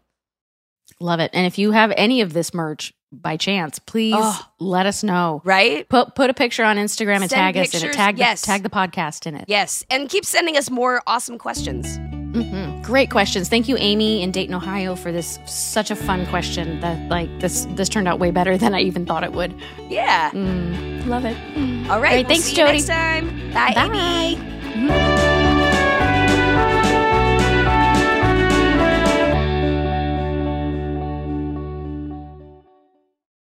Love 0.99 1.19
it. 1.19 1.31
And 1.33 1.45
if 1.45 1.57
you 1.57 1.71
have 1.71 1.91
any 1.95 2.21
of 2.21 2.33
this 2.33 2.53
merch 2.53 2.93
by 3.11 3.37
chance, 3.37 3.79
please 3.79 4.15
Oh. 4.17 4.41
let 4.59 4.85
us 4.85 5.03
know. 5.03 5.41
Right? 5.45 5.87
Put 5.87 6.15
put 6.15 6.29
a 6.29 6.33
picture 6.33 6.63
on 6.63 6.77
Instagram 6.77 7.21
and 7.21 7.29
Send 7.29 7.55
tag 7.55 7.57
us 7.57 7.73
in 7.81 7.89
it. 7.89 7.93
Tag 7.93 8.17
yes. 8.17 8.41
the, 8.41 8.47
tag 8.47 8.63
the 8.63 8.69
podcast 8.69 9.25
in 9.27 9.35
it. 9.35 9.45
Yes. 9.47 9.85
And 9.89 10.09
keep 10.09 10.25
sending 10.25 10.57
us 10.57 10.69
more 10.69 11.01
awesome 11.07 11.37
questions. 11.37 11.97
hmm 11.97 12.81
Great 12.81 13.09
questions. 13.11 13.47
Thank 13.49 13.67
you, 13.67 13.75
Amy 13.77 14.21
in 14.21 14.31
Dayton, 14.31 14.55
Ohio, 14.55 14.95
for 14.95 15.11
this 15.11 15.39
such 15.45 15.91
a 15.91 15.95
fun 15.95 16.25
question. 16.27 16.79
That 16.81 17.09
like 17.09 17.29
this 17.39 17.65
this 17.71 17.87
turned 17.89 18.07
out 18.07 18.19
way 18.19 18.31
better 18.31 18.57
than 18.57 18.73
I 18.73 18.81
even 18.81 19.05
thought 19.05 19.23
it 19.23 19.31
would. 19.33 19.53
Yeah. 19.89 20.31
Mm, 20.31 21.05
love 21.07 21.23
it. 21.25 21.37
All 21.37 21.63
right. 21.63 21.89
All 21.91 22.01
right, 22.01 22.27
we'll 22.27 22.35
thanks, 22.37 22.51
Jodie. 22.51 22.73
Next 22.73 22.87
time. 22.87 23.51
Bye. 23.53 23.73
Bye. 23.73 25.33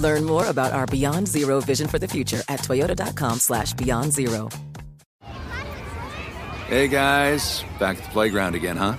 Learn 0.00 0.24
more 0.24 0.46
about 0.46 0.72
our 0.72 0.86
Beyond 0.86 1.28
Zero 1.28 1.60
vision 1.60 1.86
for 1.86 1.98
the 1.98 2.08
future 2.08 2.42
at 2.48 2.60
toyota.com 2.60 3.38
slash 3.38 3.74
beyond 3.74 4.12
zero. 4.12 4.48
Hey 6.66 6.88
guys, 6.88 7.64
back 7.78 7.98
at 7.98 8.04
the 8.04 8.10
playground 8.10 8.54
again, 8.54 8.76
huh? 8.76 8.94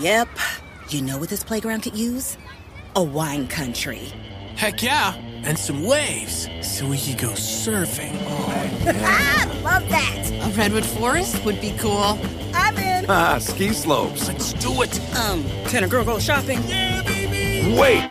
Yep. 0.00 0.28
You 0.88 1.02
know 1.02 1.18
what 1.18 1.28
this 1.28 1.44
playground 1.44 1.82
could 1.82 1.96
use? 1.96 2.36
A 2.96 3.02
wine 3.02 3.46
country. 3.46 4.10
Heck 4.56 4.82
yeah, 4.82 5.14
and 5.44 5.58
some 5.58 5.84
waves 5.84 6.48
so 6.62 6.88
we 6.88 6.98
could 6.98 7.18
go 7.18 7.30
surfing. 7.30 8.16
ah, 8.26 9.60
love 9.62 9.88
that. 9.88 10.30
A 10.30 10.56
redwood 10.56 10.86
forest 10.86 11.44
would 11.44 11.60
be 11.60 11.76
cool. 11.78 12.18
I'm 12.54 12.76
in. 12.78 13.04
Ah, 13.08 13.38
ski 13.38 13.72
slopes. 13.72 14.28
Let's 14.28 14.52
do 14.54 14.82
it. 14.82 15.16
Um, 15.16 15.44
can 15.68 15.84
a 15.84 15.88
girl 15.88 16.04
go 16.04 16.18
shopping? 16.18 16.62
Yeah, 16.66 17.02
baby. 17.02 17.78
Wait. 17.78 18.10